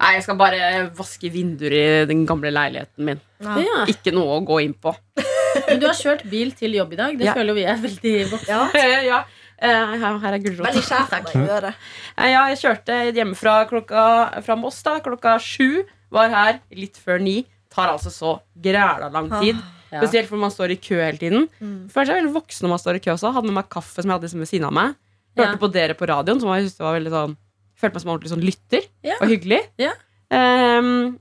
[0.00, 3.20] Nei, jeg skal bare vaske vinduer i den gamle leiligheten min.
[3.40, 3.84] Ja.
[3.88, 4.92] Ikke noe å gå inn på.
[5.68, 7.16] Men du har kjørt bil til jobb i dag.
[7.18, 7.34] Det Ja.
[7.36, 8.58] føler vi er veldig voksne.
[8.76, 9.20] Ja, ja,
[9.56, 11.72] eh, her her er gulrota.
[12.16, 15.84] Eh, Ja, jeg kjørte hjemmefra klokka fra Moss da, klokka sju.
[16.12, 17.38] Var her litt før ni.
[17.72, 19.56] Tar altså så græla lang tid.
[19.96, 20.02] Ja.
[20.04, 21.48] Spesielt fordi man står i kø hele tiden.
[21.92, 23.32] Føler seg veldig voksen når man står i kø også.
[23.34, 24.94] Hadde med meg kaffe som jeg hadde liksom ved siden av meg.
[25.36, 25.60] Hørte Ja.
[25.60, 27.36] på dere på radioen, som jeg var veldig sånn
[27.76, 28.84] Følte meg som en ordentlig sånn lytter.
[29.04, 29.16] Ja.
[29.20, 29.58] Og hyggelig.
[29.76, 29.90] Ja.
[30.32, 31.18] Um,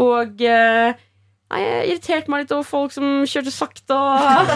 [0.00, 0.94] og uh,
[1.52, 3.98] jeg irriterte meg litt over folk som kjørte sakte.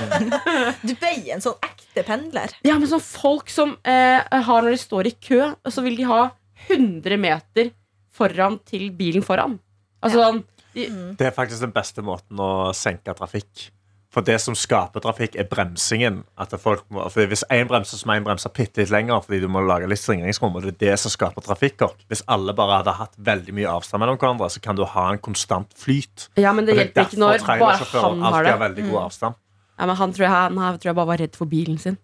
[0.89, 2.55] Du ble en sånn ekte pendler.
[2.65, 6.09] Ja, men sånn folk som uh, har når de står i kø, så vil de
[6.09, 6.23] ha
[6.71, 7.71] 100 meter
[8.17, 9.59] foran til bilen foran.
[10.03, 10.43] Altså sånn
[10.75, 13.71] Det er faktisk den beste måten å senke trafikk.
[14.13, 16.19] For det som skaper trafikk, er bremsingen.
[16.37, 19.23] At folk må, for Hvis én bremser, så må én bremse bitte litt lenger.
[19.25, 21.97] Fordi du må lage litt slingringsrom, og det er det som skaper trafikkork.
[22.13, 25.19] Hvis alle bare hadde hatt veldig mye avstand mellom hverandre, så kan du ha en
[25.25, 26.29] konstant flyt.
[26.37, 28.53] Ja, men det det hjelper ikke når bare han har alltid det.
[28.53, 29.35] har veldig god avstand.
[29.79, 31.97] Ja, men han tror jeg, han tror jeg bare var redd for bilen sin.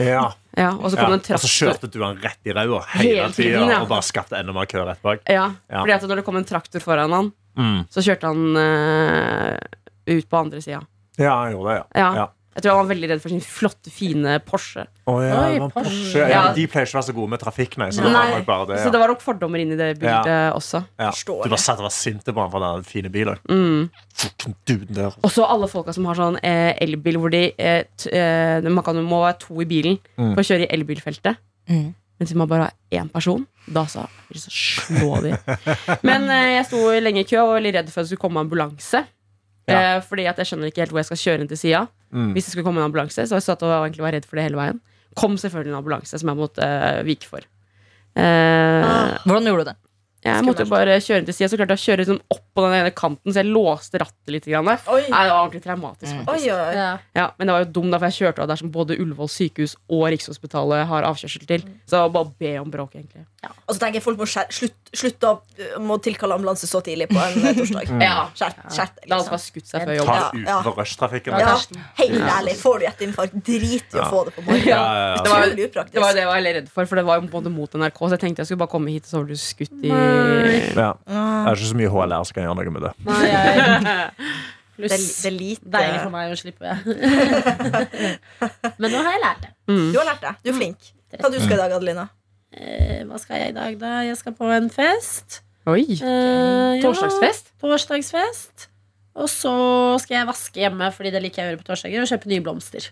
[0.00, 0.32] Ja.
[0.56, 1.04] Ja, Og så Ja.
[1.04, 3.72] kom Og det en så kjørte du han rett i ræva hele Hele tiden, tida
[3.74, 3.80] ja.
[3.82, 5.20] og bare skapte enda mer kø rett bak.
[5.28, 5.82] Ja, Ja.
[5.82, 7.84] fordi at når det kom en traktor foran han, Mm.
[7.90, 9.56] så kjørte han uh,
[10.12, 10.82] ut på andre sida.
[11.18, 11.86] Ja, han gjorde det, ja.
[12.02, 12.08] Ja.
[12.22, 12.26] ja.
[12.56, 14.86] Jeg tror han var veldig redd for sin flotte, fine Porsche.
[15.04, 15.90] Oh, ja, Oi, det var Porsche.
[15.90, 16.20] Porsche.
[16.22, 16.52] Ja, Ja.
[16.56, 17.88] de pleier ikke å være så gode med trafikk, nei.
[17.92, 18.56] Så det var nok ja.
[18.70, 18.78] det.
[18.80, 20.80] Så det var nok fordommer inni det bildet også.
[20.96, 21.10] Ja.
[21.10, 21.52] Forstår Du det.
[21.52, 23.36] bare satt og var sint på han for den fine bilen.
[23.44, 23.90] Mm.
[25.20, 28.84] Og så alle folka som har sånn eh, elbil hvor de eh, t eh, Man
[28.84, 30.32] kan, må være to i bilen Mm.
[30.32, 31.36] for å kjøre i elbilfeltet.
[31.68, 31.92] Mm.
[32.16, 35.34] Men siden man bare har én person, da så jeg så slå de.
[36.06, 38.24] Men eh, jeg sto lenge i kø og var veldig redd for at det skulle
[38.24, 39.02] komme ambulanse.
[39.68, 39.78] Ja.
[39.96, 41.82] Eh, fordi at jeg skjønner ikke helt hvor jeg skal kjøre inn til sida.
[42.14, 42.30] Mm.
[42.36, 43.26] Hvis det skulle komme en ambulanse.
[43.28, 44.80] Så jeg satt og var egentlig var redd for det hele veien.
[45.18, 47.44] Kom selvfølgelig en ambulanse som jeg måtte eh, vike for.
[48.16, 48.86] Eh,
[49.26, 49.76] Hvordan gjorde du det?
[50.26, 51.50] jeg måtte jo bare kjøre inn til sida.
[51.52, 54.32] Så klarte jeg å kjøre liksom opp på den ene kanten, så jeg låste rattet
[54.32, 54.46] litt.
[54.48, 54.64] Grann.
[54.66, 56.12] Nei, det var ordentlig traumatisk.
[56.16, 56.26] Mm.
[56.32, 56.74] oi, oi.
[56.76, 56.88] Ja.
[57.18, 59.28] Ja, men det var jo dum, da, for jeg kjørte av der som både Ullevål
[59.30, 61.66] sykehus og Rikshospitalet har avkjørsel til.
[61.86, 63.26] Så bare be om bråk, egentlig.
[63.66, 65.36] Og så tenker jeg folk må slutte slutt- å
[65.82, 67.92] må tilkalle ambulanse så tidlig på en eh, torsdag.
[68.06, 68.26] Ja.
[68.34, 69.10] Skjerp skjerp liksom.
[69.10, 69.42] La oss liksom.
[69.44, 70.08] skutt seg før jobb.
[70.08, 71.36] Ta Ja, det utenfor rushtrafikken.
[71.42, 71.52] Ja,
[72.00, 74.66] helt ærlig, får du hjerteinfarkt, drit i å få det på morgenen.
[74.72, 75.22] Ja, ja, ja.
[75.22, 77.50] Det var- Det var det jeg var veldig redd for, for det var jo både
[77.52, 77.98] mot NRK.
[78.06, 80.58] Så jeg tenkte jeg skulle bare komme hit, og så var du skutt i Nei.
[80.74, 80.90] Ja.
[81.06, 82.92] Det er ikke så mye HLR som gjøre noe med det.
[83.06, 84.10] Nei, jeg,
[84.76, 86.74] Det, det er lite deilig for meg å slippe.
[88.82, 89.50] Men nå har jeg lært det.
[89.72, 89.86] Mm.
[89.94, 90.32] Du har lært det.
[90.44, 90.90] Du er flink.
[91.16, 92.04] Hva du skal i dag, Adelina?
[92.52, 93.92] Eh, hva skal jeg i dag, da?
[94.04, 95.40] Jeg skal på en fest.
[95.66, 95.80] Oi.
[95.96, 97.54] Eh, ja, Torsdagsfest?
[97.62, 98.68] Torsdagsfest.
[99.16, 99.50] Og så
[100.02, 102.02] skal jeg vaske hjemme, fordi det liker jeg å gjøre på torsdager.
[102.02, 102.88] Og kjøpe nye blomster.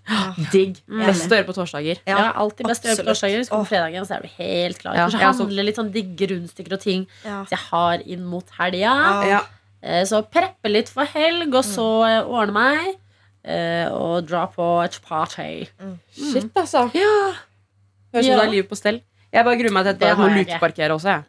[0.54, 0.78] Digg.
[0.88, 1.02] Mm.
[1.04, 1.98] Best å gjøre på torsdager.
[2.08, 3.42] Ja, alltid best å gjøre på torsdager.
[3.44, 4.96] Så kommer fredagen, så er du helt klar.
[4.96, 5.44] Ja, Kanskje jeg også.
[5.44, 7.42] handle litt sånn digge rundstykker og ting Ja.
[7.50, 8.80] jeg har inn mot helga.
[8.80, 9.22] Ja.
[9.34, 9.40] Ja.
[9.82, 12.96] Eh, Så preppe litt for helg, og så eh, ordne meg.
[13.44, 15.66] eh, Og dra på et party.
[16.16, 16.86] Shit, altså.
[16.94, 17.34] Ja.
[18.14, 18.36] Høres ut som Ja.
[18.40, 19.02] det er livet på stell.
[19.30, 21.04] Jeg bare gruer meg til Det at jeg må har lukeparkere også.
[21.12, 21.24] Jeg.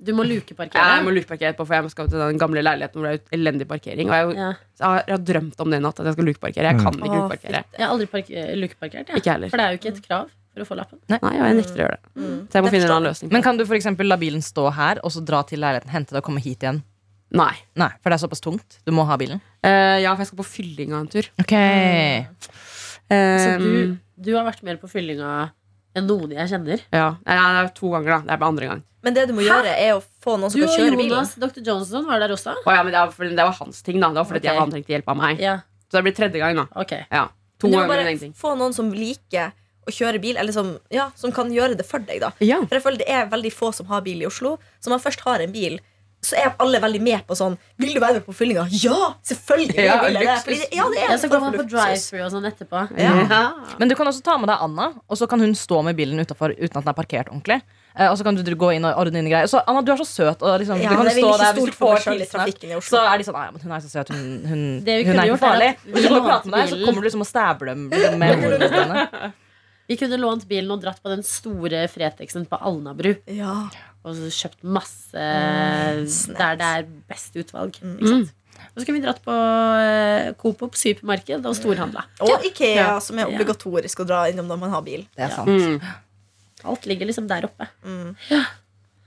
[0.00, 0.80] Du må lukeparkere?
[0.96, 3.66] Jeg må lukeparkere etterpå, for jeg skal til den gamle leiligheten hvor det er elendig
[3.68, 4.08] parkering.
[4.08, 4.50] Og jeg, Ja.
[4.80, 6.64] jeg, har, jeg har drømt om det i natt, at jeg skal lukeparkere.
[6.70, 7.64] Jeg kan ikke Åh, lukeparkere.
[7.76, 8.06] Jeg har aldri
[8.62, 9.08] lukeparkert.
[9.08, 9.16] jeg.
[9.20, 9.48] Ikke heller.
[9.52, 10.98] For det er jo ikke et krav for å få lappen.
[11.12, 12.12] Nei, jeg nekter å gjøre det.
[12.16, 12.38] Mm.
[12.48, 13.32] Så jeg må Det finne en annen løsning.
[13.32, 16.10] Men kan du for eksempel la bilen stå her og så dra til leiligheten, hente
[16.16, 16.80] det og komme hit igjen?
[17.30, 17.52] Nei.
[17.78, 18.80] Nei, for det er såpass tungt.
[18.84, 19.38] Du må ha bilen.
[19.62, 21.28] Uh, ja, for jeg skal på fylling av en tur.
[21.44, 21.54] Ok
[22.40, 22.48] Så
[23.10, 25.50] Eh, du, du har vært mer på fyllinga
[25.96, 26.84] enn noen jeg kjenner.
[26.94, 27.08] ja.
[27.26, 28.20] Nei, det er to ganger, da.
[28.26, 28.84] Det er bare andre gang.
[29.02, 31.14] Men det du må gjøre, er å få noen Du som kan kjøre bilen.
[31.14, 31.62] Jonas, Dr.
[31.64, 32.52] Johnson, var der også.
[32.52, 34.10] Å, ja, men det, var, det var hans ting, da.
[34.12, 34.60] Det var fordi okay.
[34.60, 35.40] han trengte hjelp av meg.
[35.40, 35.54] Ja,
[35.88, 36.66] Så det blir tredje gang, da.
[36.82, 37.28] ok Ja.
[37.60, 39.52] To Men du må ganger bare få noen som liker
[39.88, 42.20] å kjøre bil, eller som, ja, som kan gjøre det for deg.
[42.22, 42.60] da Ja.
[42.66, 44.58] For jeg føler Det er veldig få som har bil i Oslo.
[44.80, 45.80] Så man først har en bil,
[46.20, 48.66] så er alle veldig med på sånn Vil du være med på fyllinga?
[48.82, 49.14] Ja!
[49.24, 49.84] Selvfølgelig!
[49.86, 50.36] Ja, vil jeg det.
[50.44, 52.82] Fordi ja, det er Ja, så går man på drive-through og sånn etterpå.
[53.00, 53.42] Ja.
[53.80, 56.20] Men du kan også ta med deg Anna, og så kan hun stå med bilen
[56.20, 57.60] utenfor uten at den er parkert ordentlig.
[57.96, 59.48] Eh, og så kan du gå inn og ordne dine greier.
[59.50, 60.44] Så Anna, du er så søt.
[60.44, 62.92] Og liksom, Ja, du kan stå der hvis du får Oslo.
[62.92, 65.24] Så er de sånn «Nei, men Hun er så søt, hun, hun, hun er ikke
[65.24, 65.70] er farlig.
[65.88, 67.88] Hvis du går og prater med deg, så kommer du liksom og stabler dem
[68.20, 69.32] med ordene dine.
[69.90, 73.16] Vi kunne lånt bilen og dratt på den store Fretexen på Alnabru.
[73.26, 73.64] Ja.
[74.04, 77.74] Og så kjøpt masse mm, der det er best utvalg.
[77.80, 78.30] Ikke sant?
[78.60, 82.04] Og så skulle vi dratt på eh, Coop Opp supermarked og storhandla.
[82.24, 82.98] Og Ikea, Ja.
[83.00, 83.32] som er Ja.
[83.34, 85.06] obligatorisk å dra innom når man har bil.
[85.16, 85.48] Det er sant.
[85.48, 85.80] Mm.
[86.64, 87.68] Alt ligger liksom der oppe.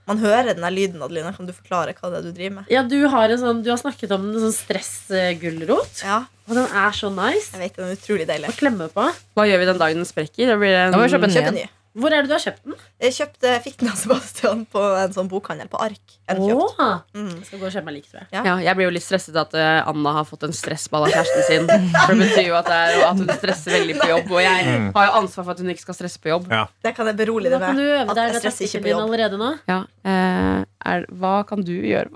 [0.06, 1.32] Man hører den der lyden, Adelina.
[1.36, 2.66] Kan du forklare hva det er du driver med?
[2.74, 6.02] Ja, du har, en sånn, du har snakket om en sånn stressgulrot.
[6.04, 8.50] Ja, Og den er så nice jeg vet Den er utrolig deilig.
[8.52, 9.06] å klemme på.
[9.38, 10.48] Hva gjør vi den dagen den sprekker?
[10.52, 12.42] Da blir det en, Da må vi kjøpe en ny Hvor er det du har
[12.42, 12.74] kjøpt den?
[13.04, 16.16] Jeg kjøpte, fikk den av Sebastian på en sånn bokhandel på Ark.
[16.34, 17.30] Åh, Mm.
[17.38, 18.46] Jeg skal gå og kjøpe meg like, tror jeg.
[18.48, 21.44] Ja, jeg blir jo litt stresset at eh, Anna har fått en stressball av kjæresten
[21.46, 21.68] sin.
[21.70, 24.32] For det betyr jo at, det er, at hun stresser veldig på jobb.
[24.34, 26.48] Og jeg har jo ansvar for at hun ikke skal stresse på jobb.
[26.50, 26.64] Ja.
[26.82, 27.94] Det kan jeg berolige Da deg kan du med.
[27.94, 29.06] øve At deg jeg stresser ikke taktikken på din jobb.
[29.06, 29.52] allerede nå.
[29.70, 29.80] Ja,
[30.10, 32.10] eh, er, hva kan du gjøre?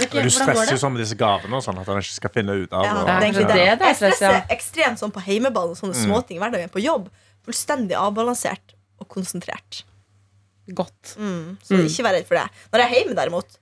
[0.00, 2.56] Ikke, Du stresser jo sånn med disse gavene og sånn at han ikke skal finne
[2.64, 3.68] ut av Ja, og- det er det det.
[3.68, 6.70] er det Jeg stresser ekstremt sånn på heimeballen, sånne småting i hverdagen.
[6.72, 7.08] På jobb.
[7.44, 9.82] Fullstendig avbalansert og konsentrert.
[10.72, 11.16] Godt.
[11.20, 11.56] Mm.
[11.64, 12.46] Så ikke vær redd for det.
[12.72, 13.58] Når jeg er hjemme, derimot,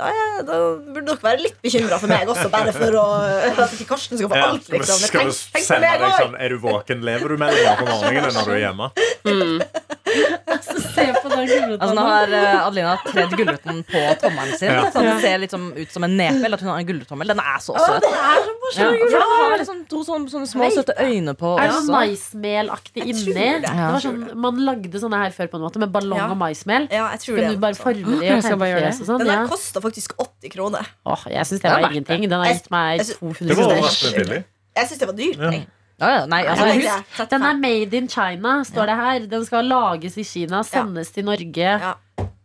[0.00, 3.06] da, er, da burde dere være litt bekymra for meg også, bare for å,
[3.50, 4.68] at ikke Karsten skal få Ja, alt.
[4.72, 5.00] Liksom.
[5.00, 7.04] Men skal Tenk, tenk sende deg sånn Er du våken?
[7.06, 8.90] Lever du med deg på morgenen når du er hjemme?
[10.60, 11.84] Se på den gulrota.
[11.84, 14.72] Altså, nå har eh, Adelina tredd gulroten på tommelen sin.
[14.72, 14.86] Ja.
[14.92, 16.40] Så det ser litt som, ut som en nepe.
[16.40, 17.30] Eller at hun har en gulrottommel.
[17.30, 18.06] Den er så søt.
[18.06, 18.12] det!
[18.78, 21.78] Ja, for den har liksom to sånne, sånne små Jeg søte øyne på Er det
[21.80, 23.24] sånn maismelaktig inni?
[23.34, 23.46] Det.
[23.64, 23.72] det.
[23.74, 26.28] var sånn, man lagde sånne her før på en måte med ballong Ja.
[26.30, 26.86] og maismel.
[26.92, 27.50] Ja, jeg tror Kan det.
[27.56, 27.82] du bare altså.
[27.82, 28.46] forme de og
[28.90, 29.18] og sånn?
[29.18, 29.46] Den der Ja.
[29.50, 30.86] kosta faktisk 80 kroner.
[31.06, 32.22] Åh, jeg syns det Det er var verdt ingenting.
[32.30, 33.76] Den har Jeg- gitt meg jeg sy- 200 Det var kroner.
[33.78, 34.44] overraskende billig.
[34.76, 35.38] Jeg syns det var dyrt.
[35.38, 35.50] Ja.
[35.50, 35.66] jeg.
[36.00, 37.60] Ja, ja, nei, altså, Jeg husk, Den er 35.
[37.60, 39.18] made in China, står det her.
[39.26, 41.56] Den skal lages i Kina, sendes til Norge.
[41.56, 41.92] Ja.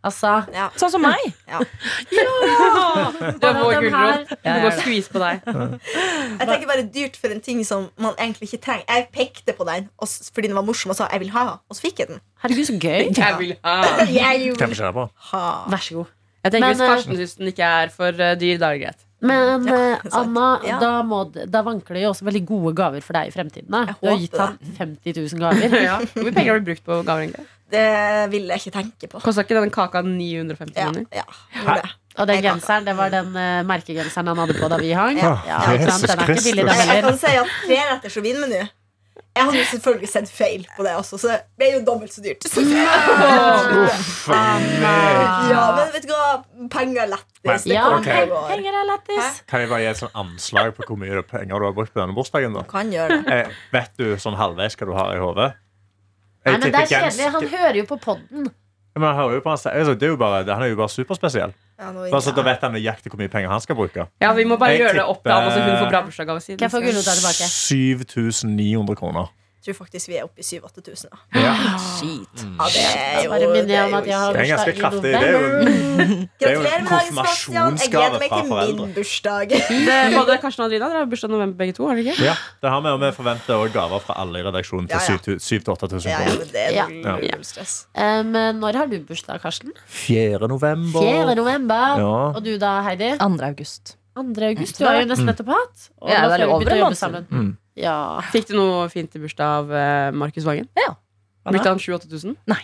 [0.04, 0.68] Altså Ja.
[0.76, 1.18] sånn som meg.
[2.10, 4.28] Du er vår den gulrot.
[4.28, 5.40] Du må gå skvise på deg.
[5.46, 8.84] Jeg tenker bare dyrt for en ting som man egentlig ikke trenger.
[8.88, 11.46] Jeg pekte på den og s- fordi den var morsom og sa jeg vil ha,
[11.68, 12.20] og så fikk jeg den.
[12.42, 13.16] Herregud, så gøy.
[13.16, 13.76] Jeg vil ha.
[14.20, 15.08] Jeg vil på?
[15.32, 15.44] ha.
[15.68, 16.06] Vær så god.
[16.46, 18.78] Jeg tenker Men, Hvis eh, Karsten syns den ikke er for eh, dyr, da er
[18.78, 19.02] det greit.
[19.26, 19.76] Men ja.
[20.20, 20.78] Anna, Ja.
[20.82, 23.68] da, må, da vanker det jo også veldig gode gaver for deg i fremtiden.
[23.72, 23.96] Da.
[23.98, 25.76] Du har gitt ham 50 000 gaver.
[25.88, 25.98] Ja.
[26.14, 27.26] Hvor mye penger har du brukt på gaver?
[27.26, 27.46] egentlig?
[27.72, 27.86] Det
[28.30, 29.20] vil jeg ikke tenke på.
[29.24, 31.06] Kosta ikke den kaka 950 Ja, kroner?
[31.10, 31.24] ja,
[31.82, 31.88] ja.
[32.16, 35.18] Og den genseren, det var den uh, merkegenseren han hadde på da vi hang.
[35.20, 35.32] Ja.
[35.44, 38.60] Ja, Den er ikke billig, den Jeg, jeg kan si at treretters og vinmeny
[39.36, 42.22] Jeg hadde jo selvfølgelig sett feil på det også, så det ble jo dobbelt så
[42.24, 42.46] dyrt.
[45.46, 46.40] Ja, men vet du hva?
[46.72, 47.66] Penger er lættis.
[47.70, 48.08] Ja, kommer ok.
[48.08, 48.48] og går.
[48.50, 49.42] penger er lættis.
[49.50, 52.00] Kan jeg bare gi et sånn anslag på hvor mye penger du har brukt på
[52.00, 52.56] denne bursdagen?
[52.56, 52.64] da?
[52.70, 53.36] Kan gjøre det.
[53.36, 55.50] Eh, vet du sånn halvveis hva du har i hodet?
[56.46, 57.30] Nei, men det er kjedelig.
[57.36, 58.50] Han hører jo på podden.
[58.96, 60.92] Men han hører jo på han altså, det er jo bare, Han er jo bare
[60.92, 61.54] superspesiell.
[61.78, 64.06] Ja, nå- Bare så Da vet han nøyaktig hvor mye penger han skal bruke.
[64.20, 66.40] Ja, Vi må bare Jeg gjøre det opp til han, så hun får bra bursdagsgave
[66.42, 66.56] si.
[66.56, 67.48] Kan jeg få gulrota tilbake?
[67.52, 69.26] 7900 kroner.
[69.66, 71.06] Tror faktisk vi er oppe i 7000-8000.
[71.34, 71.40] Ja.
[71.42, 71.76] Ja.
[71.82, 72.42] Shit.
[72.46, 73.30] Ja, det er jo,
[73.66, 75.12] det er jo Det er ganske kraftig.
[75.12, 76.26] Det er jo november.
[76.40, 77.78] Det er jo Gratulerer med dagen, Sebastian.
[77.82, 78.86] Jeg gleder meg konfirmasjonsgave til fra min foreldre.
[78.96, 79.48] bursdag.
[79.50, 81.86] Det, både Karsten og Adrina dere har bursdag i november begge to.
[81.88, 82.24] har dere ikke?
[82.30, 85.02] Ja, det har vi, og vi forventer også gaver fra alle i redaksjonen til Ja,
[85.12, 85.18] ja.
[85.18, 86.86] 7000-8000 Ja, ja, Ja.
[86.88, 87.38] null, Ja.
[87.42, 87.74] stress.
[87.94, 89.72] Um, når har du bursdag, Karsten?
[89.86, 90.48] 4.
[90.48, 91.00] november.
[91.00, 91.34] 4.
[91.34, 91.98] november.
[91.98, 92.16] Ja.
[92.36, 93.12] Og du da, Heidi?
[93.18, 93.42] 2.
[93.50, 93.96] august.
[94.16, 94.22] 2.
[94.50, 94.78] august.
[94.78, 95.88] Du har jo nesten nettopp hatt.
[96.00, 97.26] Og Ja, det er over en jobbe måned sammen.
[97.30, 97.56] Mm.
[97.76, 97.96] Ja.
[98.32, 100.68] Fikk du noe fint i bursdag av uh, Markus Vangen?
[100.78, 100.94] Ja.
[101.46, 102.34] Brukte han 7000-8000?
[102.50, 102.62] Nei.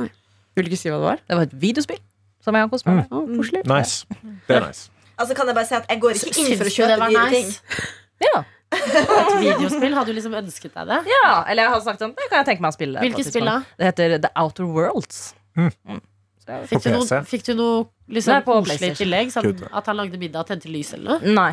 [0.00, 0.08] Nei.
[0.56, 1.20] Vil du ikke si hva det var?
[1.26, 1.98] Det var et videospill
[2.40, 3.10] som jeg har kost meg med.
[3.10, 3.40] Mm.
[3.42, 4.06] Oh, Nice.
[4.48, 4.86] Det er nice.
[5.20, 7.12] Altså kan jeg bare si at Jeg går ikke inn for å kjøpe det var
[7.12, 7.50] dyre ting.
[7.50, 7.90] nice?
[8.24, 8.40] Ja.
[8.78, 9.94] Et videospill?
[9.98, 10.98] Hadde du liksom ønsket deg det?
[11.10, 13.02] ja, eller jeg har sagt sånn, det kan jeg tenke meg å spille.
[13.04, 13.56] Hvilket spill da?
[13.76, 15.18] Det heter The Outer Worlds.
[16.70, 17.74] Fikk du, noe, fikk du noe
[18.10, 19.28] liksom, Nei, på koselig i tillegg?
[19.34, 21.34] Sånn, at han lagde middag og tente lys eller noe?
[21.36, 21.52] Nei.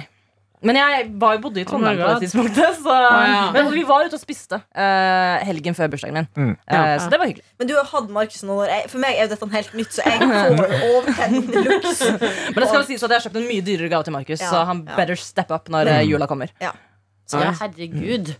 [0.65, 2.79] Men jeg var jo bodde i Trondheim Oh på det tidspunktet.
[2.81, 3.41] Så, ja.
[3.53, 6.29] Men vi var ute og spiste uh, helgen før bursdagen min.
[6.33, 6.55] Mm.
[6.65, 7.45] Eh, så det var hyggelig.
[7.61, 8.89] Men du har hatt Markus noen år.
[8.89, 12.09] For meg er jo dette helt nytt, så jeg får overtenning de luxe.
[12.55, 14.41] Men det skal jo sies at jeg har kjøpt en mye dyrere gave til Markus,
[14.41, 14.97] Ja, så han ja.
[14.97, 16.01] better step up når mm.
[16.09, 16.53] jula kommer.
[16.63, 16.73] Ja.
[17.35, 18.33] Ja, herregud.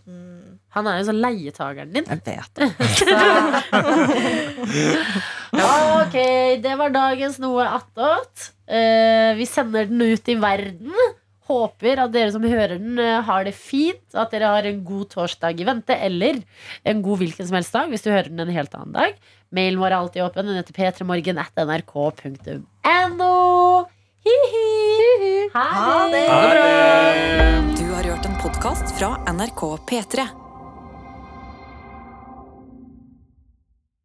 [0.76, 2.06] Han er jo sånn leietageren din.
[2.08, 2.68] Jeg vet det.
[6.02, 6.16] Ok,
[6.64, 8.50] det var dagens Noe attåt.
[8.68, 10.92] Uh, vi sender den ut i verden.
[11.48, 14.04] Håper at dere som hører den, eh, har det fint.
[14.14, 16.42] At dere har en god torsdag i vente, eller
[16.84, 19.14] en god hvilken som helst dag hvis du hører den en helt annen dag.
[19.50, 20.46] Mailen vår er alltid åpen.
[20.46, 23.32] Den heter p3morgen at nrk.no.
[24.28, 25.48] Hi-hi.
[25.54, 26.26] Ha det.
[26.28, 27.78] Ha det.
[27.78, 30.47] Du har hørt en podkast fra NRK P3.